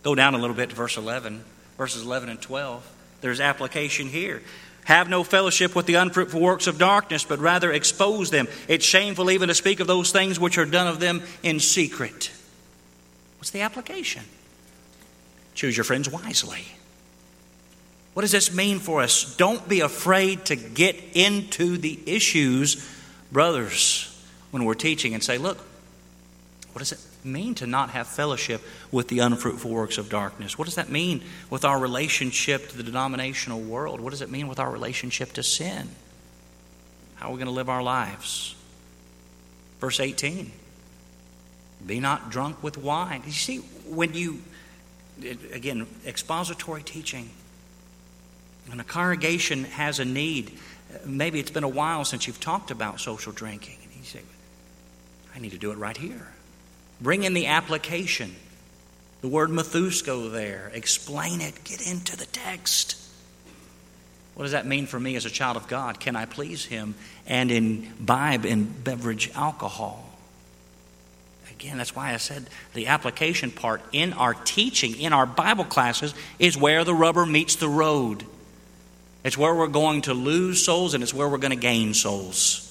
Go 0.02 0.14
down 0.14 0.35
a 0.35 0.38
little 0.38 0.56
bit 0.56 0.70
to 0.70 0.74
verse 0.74 0.96
11, 0.96 1.44
verses 1.78 2.02
11 2.02 2.28
and 2.30 2.42
12. 2.42 2.90
There's 3.20 3.40
application 3.40 4.09
here. 4.09 4.42
Have 4.85 5.09
no 5.09 5.23
fellowship 5.23 5.75
with 5.75 5.87
the 5.87 5.95
unfruitful 5.95 6.40
works 6.40 6.66
of 6.66 6.79
darkness, 6.79 7.25
but 7.25 7.38
rather 7.38 7.71
expose 7.71 8.31
them. 8.31 8.49
It's 8.66 8.85
shameful 8.85 9.31
even 9.31 9.49
to 9.49 9.55
speak 9.55 9.81
of 9.81 9.87
those 9.87 10.11
things 10.11 10.40
which 10.40 10.59
are 10.59 10.64
done 10.64 10.88
of 10.88 11.01
them 11.01 11.23
in 11.43 11.61
secret. 11.61 12.31
What's 13.38 13.51
the 13.51 13.61
application? 13.61 14.25
Choose 15.55 15.77
your 15.77 15.85
friends 15.85 16.09
wisely. 16.09 16.64
What 18.14 18.23
does 18.23 18.33
this 18.33 18.53
mean 18.53 18.81
for 18.81 19.03
us? 19.03 19.37
Don't 19.37 19.69
be 19.69 19.81
afraid 19.81 20.47
to 20.47 20.57
get 20.57 20.97
into 21.14 21.79
the 21.79 21.99
issues, 22.07 22.87
brothers, 23.31 24.07
when 24.51 24.64
we're 24.64 24.75
teaching 24.75 25.14
and 25.14 25.23
say, 25.23 25.38
look, 25.38 25.59
what 26.72 26.78
does 26.78 26.92
it 26.92 27.00
mean 27.24 27.54
to 27.56 27.66
not 27.66 27.90
have 27.90 28.06
fellowship 28.06 28.62
with 28.92 29.09
the 29.09 29.18
unfruitful 29.18 29.70
works 29.70 29.98
of 29.98 30.09
darkness? 30.09 30.56
What 30.56 30.66
does 30.66 30.76
that 30.76 30.88
mean 30.88 31.22
with 31.50 31.64
our 31.64 31.78
relationship 31.78 32.68
to 32.68 32.76
the 32.76 32.83
denominational 32.83 33.61
world? 33.61 34.00
What 34.00 34.11
does 34.11 34.22
it 34.22 34.30
mean 34.30 34.46
with 34.46 34.61
our 34.61 34.70
relationship 34.70 35.33
to 35.33 35.42
sin? 35.42 35.88
How 37.16 37.28
are 37.28 37.33
we 37.33 37.38
going 37.38 37.46
to 37.46 37.52
live 37.52 37.68
our 37.68 37.83
lives? 37.83 38.54
Verse 39.80 39.98
18 39.98 40.52
Be 41.87 41.98
not 41.98 42.30
drunk 42.30 42.62
with 42.62 42.78
wine. 42.78 43.22
You 43.26 43.33
see, 43.33 43.59
when 43.88 44.14
you, 44.14 44.42
again, 45.52 45.87
expository 46.06 46.83
teaching, 46.83 47.30
when 48.68 48.78
a 48.78 48.85
congregation 48.85 49.64
has 49.64 49.98
a 49.98 50.04
need, 50.04 50.56
maybe 51.04 51.40
it's 51.40 51.50
been 51.50 51.64
a 51.64 51.68
while 51.68 52.04
since 52.04 52.26
you've 52.26 52.40
talked 52.40 52.70
about 52.70 53.00
social 53.00 53.33
drinking. 53.33 53.77
And 53.83 53.92
you 53.94 54.04
say, 54.04 54.21
I 55.35 55.40
need 55.40 55.50
to 55.52 55.58
do 55.58 55.73
it 55.73 55.79
right 55.79 55.96
here. 55.96 56.29
Bring 57.01 57.25
in 57.25 57.35
the 57.35 57.46
application. 57.46 58.35
The 59.23 59.29
word 59.29 59.51
methusko 59.51 60.31
there. 60.33 60.71
Explain 60.75 61.40
it. 61.40 61.65
Get 61.65 61.87
into 61.87 62.17
the 62.17 62.27
text. 62.27 62.96
What 64.35 64.44
does 64.44 64.53
that 64.53 64.67
mean 64.67 64.87
for 64.87 64.98
me 64.98 65.17
as 65.17 65.27
a 65.27 65.31
child 65.31 65.57
of 65.57 65.69
God? 65.69 66.01
Can 66.01 66.17
I 66.17 66.25
please 66.25 66.65
Him 66.65 66.94
and 67.27 67.51
imbibe 67.51 68.46
in 68.46 68.65
beverage 68.65 69.31
alcohol? 69.35 70.07
Again, 71.51 71.77
that's 71.77 71.94
why 71.94 72.15
I 72.15 72.17
said 72.17 72.48
the 72.73 72.87
application 72.87 73.51
part 73.51 73.83
in 73.92 74.15
our 74.15 74.33
teaching, 74.33 74.98
in 74.98 75.13
our 75.13 75.27
Bible 75.27 75.65
classes, 75.65 76.15
is 76.38 76.57
where 76.57 76.85
the 76.85 76.94
rubber 76.94 77.27
meets 77.27 77.57
the 77.57 77.69
road. 77.69 78.25
It's 79.25 79.37
where 79.37 79.55
we're 79.55 79.69
going 79.69 80.03
to 80.03 80.15
lose 80.15 80.65
souls 80.65 80.94
and 80.94 81.03
it's 81.03 81.13
where 81.13 81.29
we're 81.29 81.37
going 81.37 81.51
to 81.51 81.57
gain 81.57 81.92
souls. 81.92 82.67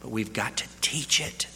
But 0.00 0.10
we've 0.10 0.32
got 0.32 0.56
to 0.56 0.64
teach 0.80 1.20
it. 1.20 1.46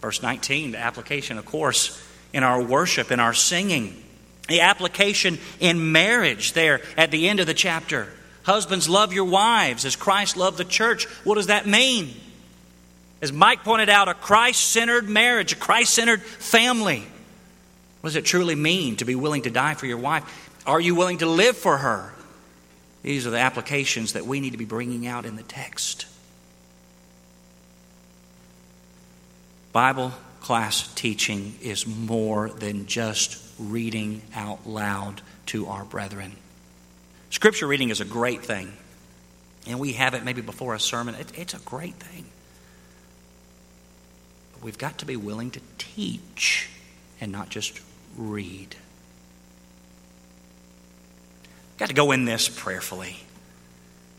Verse 0.00 0.22
19, 0.22 0.72
the 0.72 0.78
application, 0.78 1.38
of 1.38 1.44
course, 1.44 2.00
in 2.32 2.42
our 2.42 2.62
worship, 2.62 3.10
in 3.10 3.20
our 3.20 3.34
singing. 3.34 4.02
The 4.48 4.62
application 4.62 5.38
in 5.60 5.92
marriage 5.92 6.54
there 6.54 6.80
at 6.96 7.10
the 7.10 7.28
end 7.28 7.40
of 7.40 7.46
the 7.46 7.54
chapter. 7.54 8.08
Husbands, 8.42 8.88
love 8.88 9.12
your 9.12 9.26
wives 9.26 9.84
as 9.84 9.96
Christ 9.96 10.36
loved 10.36 10.58
the 10.58 10.64
church. 10.64 11.04
What 11.24 11.36
does 11.36 11.48
that 11.48 11.66
mean? 11.66 12.14
As 13.22 13.32
Mike 13.32 13.64
pointed 13.64 13.90
out, 13.90 14.08
a 14.08 14.14
Christ 14.14 14.70
centered 14.70 15.08
marriage, 15.08 15.52
a 15.52 15.56
Christ 15.56 15.92
centered 15.92 16.22
family. 16.22 17.06
What 18.00 18.08
does 18.08 18.16
it 18.16 18.24
truly 18.24 18.54
mean 18.54 18.96
to 18.96 19.04
be 19.04 19.14
willing 19.14 19.42
to 19.42 19.50
die 19.50 19.74
for 19.74 19.86
your 19.86 19.98
wife? 19.98 20.24
Are 20.66 20.80
you 20.80 20.94
willing 20.94 21.18
to 21.18 21.26
live 21.26 21.56
for 21.56 21.76
her? 21.76 22.12
These 23.02 23.26
are 23.26 23.30
the 23.30 23.38
applications 23.38 24.14
that 24.14 24.26
we 24.26 24.40
need 24.40 24.52
to 24.52 24.58
be 24.58 24.64
bringing 24.64 25.06
out 25.06 25.26
in 25.26 25.36
the 25.36 25.42
text. 25.42 26.06
Bible 29.72 30.12
class 30.40 30.92
teaching 30.94 31.54
is 31.60 31.86
more 31.86 32.48
than 32.48 32.86
just 32.86 33.40
reading 33.58 34.22
out 34.34 34.66
loud 34.66 35.20
to 35.46 35.66
our 35.66 35.84
brethren. 35.84 36.32
Scripture 37.30 37.66
reading 37.66 37.90
is 37.90 38.00
a 38.00 38.04
great 38.04 38.42
thing, 38.44 38.72
and 39.66 39.78
we 39.78 39.92
have 39.92 40.14
it 40.14 40.24
maybe 40.24 40.40
before 40.40 40.74
a 40.74 40.80
sermon. 40.80 41.14
It, 41.14 41.38
it's 41.38 41.54
a 41.54 41.58
great 41.60 41.94
thing. 41.94 42.24
But 44.54 44.64
we've 44.64 44.78
got 44.78 44.98
to 44.98 45.06
be 45.06 45.16
willing 45.16 45.52
to 45.52 45.60
teach 45.78 46.68
and 47.20 47.30
not 47.30 47.50
just 47.50 47.80
read. 48.16 48.74
We've 51.44 51.78
got 51.78 51.88
to 51.88 51.94
go 51.94 52.10
in 52.10 52.24
this 52.24 52.48
prayerfully. 52.48 53.16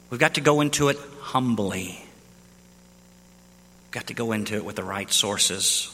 We've 0.10 0.20
got 0.20 0.36
to 0.36 0.42
go 0.42 0.62
into 0.62 0.90
it 0.90 0.98
humbly. 1.20 2.06
Got 3.92 4.08
to 4.08 4.14
go 4.14 4.32
into 4.32 4.56
it 4.56 4.66
with 4.66 4.78
the 4.78 4.84
right 4.84 5.12
sources. 5.12 5.94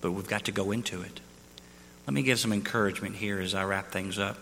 But 0.00 0.12
we've 0.12 0.28
got 0.28 0.44
to 0.46 0.52
go 0.52 0.72
into 0.72 1.02
it. 1.02 1.20
Let 2.06 2.14
me 2.14 2.22
give 2.22 2.38
some 2.38 2.52
encouragement 2.52 3.16
here 3.16 3.40
as 3.40 3.54
I 3.54 3.64
wrap 3.64 3.92
things 3.92 4.18
up. 4.18 4.38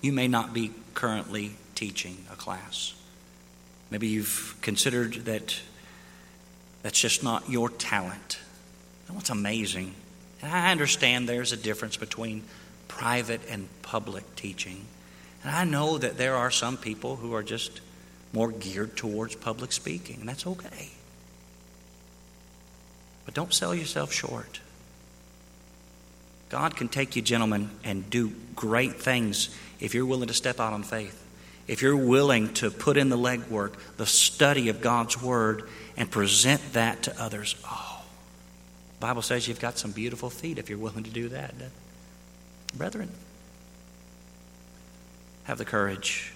You 0.00 0.12
may 0.12 0.28
not 0.28 0.54
be 0.54 0.72
currently 0.94 1.52
teaching 1.74 2.18
a 2.32 2.36
class. 2.36 2.94
Maybe 3.90 4.08
you've 4.08 4.56
considered 4.60 5.14
that 5.26 5.58
that's 6.82 7.00
just 7.00 7.24
not 7.24 7.48
your 7.50 7.68
talent. 7.68 8.38
And 9.08 9.16
what's 9.16 9.30
amazing, 9.30 9.94
and 10.42 10.52
I 10.52 10.70
understand 10.70 11.28
there's 11.28 11.52
a 11.52 11.56
difference 11.56 11.96
between 11.96 12.44
private 12.88 13.40
and 13.48 13.68
public 13.82 14.36
teaching. 14.36 14.84
And 15.42 15.54
I 15.54 15.64
know 15.64 15.98
that 15.98 16.18
there 16.18 16.36
are 16.36 16.50
some 16.50 16.76
people 16.76 17.16
who 17.16 17.34
are 17.34 17.42
just 17.42 17.80
more 18.32 18.50
geared 18.50 18.96
towards 18.96 19.34
public 19.34 19.72
speaking, 19.72 20.20
and 20.20 20.28
that's 20.28 20.46
okay. 20.46 20.90
But 23.24 23.34
don't 23.34 23.52
sell 23.52 23.74
yourself 23.74 24.12
short. 24.12 24.60
God 26.48 26.76
can 26.76 26.88
take 26.88 27.16
you, 27.16 27.22
gentlemen, 27.22 27.70
and 27.82 28.08
do 28.08 28.32
great 28.54 29.00
things 29.00 29.54
if 29.80 29.94
you're 29.94 30.06
willing 30.06 30.28
to 30.28 30.34
step 30.34 30.60
out 30.60 30.72
on 30.72 30.82
faith. 30.82 31.24
If 31.66 31.82
you're 31.82 31.96
willing 31.96 32.54
to 32.54 32.70
put 32.70 32.96
in 32.96 33.08
the 33.08 33.18
legwork, 33.18 33.74
the 33.96 34.06
study 34.06 34.68
of 34.68 34.80
God's 34.80 35.20
Word, 35.20 35.68
and 35.96 36.08
present 36.08 36.74
that 36.74 37.02
to 37.04 37.20
others. 37.20 37.56
Oh, 37.64 38.04
the 38.98 39.06
Bible 39.06 39.22
says 39.22 39.48
you've 39.48 39.60
got 39.60 39.76
some 39.76 39.90
beautiful 39.90 40.30
feet 40.30 40.58
if 40.58 40.70
you're 40.70 40.78
willing 40.78 41.02
to 41.04 41.10
do 41.10 41.28
that. 41.30 41.54
Brethren, 42.74 43.10
have 45.44 45.58
the 45.58 45.64
courage, 45.64 46.32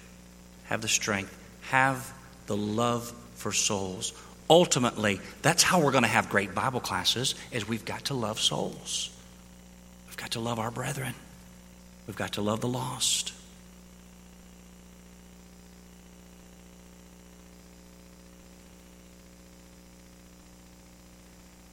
have 0.65 0.81
the 0.81 0.89
strength, 0.89 1.37
have 1.61 2.13
the 2.47 2.57
love 2.57 3.13
for 3.35 3.51
souls. 3.51 4.13
Ultimately, 4.49 5.19
that's 5.41 5.63
how 5.63 5.81
we're 5.81 5.91
going 5.91 6.03
to 6.03 6.09
have 6.09 6.29
great 6.29 6.53
Bible 6.53 6.79
classes 6.79 7.35
is 7.51 7.67
we've 7.67 7.85
got 7.85 8.05
to 8.05 8.13
love 8.13 8.39
souls. 8.39 9.09
We've 10.07 10.17
got 10.17 10.31
to 10.31 10.39
love 10.39 10.59
our 10.59 10.71
brethren. 10.71 11.13
We've 12.07 12.15
got 12.17 12.33
to 12.33 12.41
love 12.41 12.61
the 12.61 12.67
lost. 12.67 13.33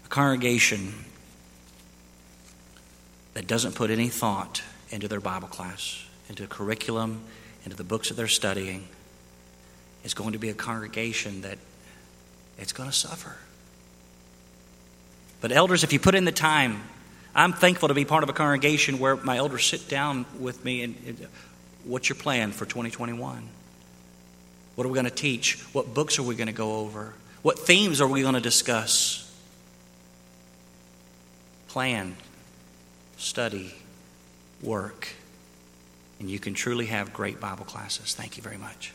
A 0.04 0.08
congregation 0.08 0.94
that 3.34 3.46
doesn't 3.46 3.74
put 3.74 3.90
any 3.90 4.08
thought 4.08 4.62
into 4.90 5.08
their 5.08 5.20
Bible 5.20 5.48
class, 5.48 6.04
into 6.28 6.46
curriculum, 6.46 7.22
into 7.64 7.76
the 7.76 7.84
books 7.84 8.08
that 8.08 8.14
they're 8.14 8.28
studying, 8.28 8.88
is 10.08 10.14
going 10.14 10.32
to 10.32 10.38
be 10.38 10.48
a 10.48 10.54
congregation 10.54 11.42
that 11.42 11.58
it's 12.58 12.72
going 12.72 12.88
to 12.88 12.96
suffer. 12.96 13.36
But, 15.42 15.52
elders, 15.52 15.84
if 15.84 15.92
you 15.92 16.00
put 16.00 16.14
in 16.14 16.24
the 16.24 16.32
time, 16.32 16.80
I'm 17.34 17.52
thankful 17.52 17.88
to 17.88 17.94
be 17.94 18.06
part 18.06 18.22
of 18.22 18.30
a 18.30 18.32
congregation 18.32 18.98
where 18.98 19.16
my 19.16 19.36
elders 19.36 19.66
sit 19.66 19.86
down 19.86 20.24
with 20.40 20.64
me 20.64 20.82
and, 20.82 21.28
what's 21.84 22.08
your 22.08 22.16
plan 22.16 22.52
for 22.52 22.64
2021? 22.64 23.46
What 24.76 24.84
are 24.84 24.88
we 24.88 24.94
going 24.94 25.04
to 25.04 25.10
teach? 25.10 25.58
What 25.74 25.92
books 25.92 26.18
are 26.18 26.22
we 26.22 26.34
going 26.36 26.46
to 26.46 26.54
go 26.54 26.76
over? 26.76 27.12
What 27.42 27.58
themes 27.58 28.00
are 28.00 28.08
we 28.08 28.22
going 28.22 28.32
to 28.32 28.40
discuss? 28.40 29.30
Plan, 31.68 32.16
study, 33.18 33.74
work, 34.62 35.08
and 36.18 36.30
you 36.30 36.38
can 36.38 36.54
truly 36.54 36.86
have 36.86 37.12
great 37.12 37.40
Bible 37.40 37.66
classes. 37.66 38.14
Thank 38.14 38.38
you 38.38 38.42
very 38.42 38.56
much. 38.56 38.94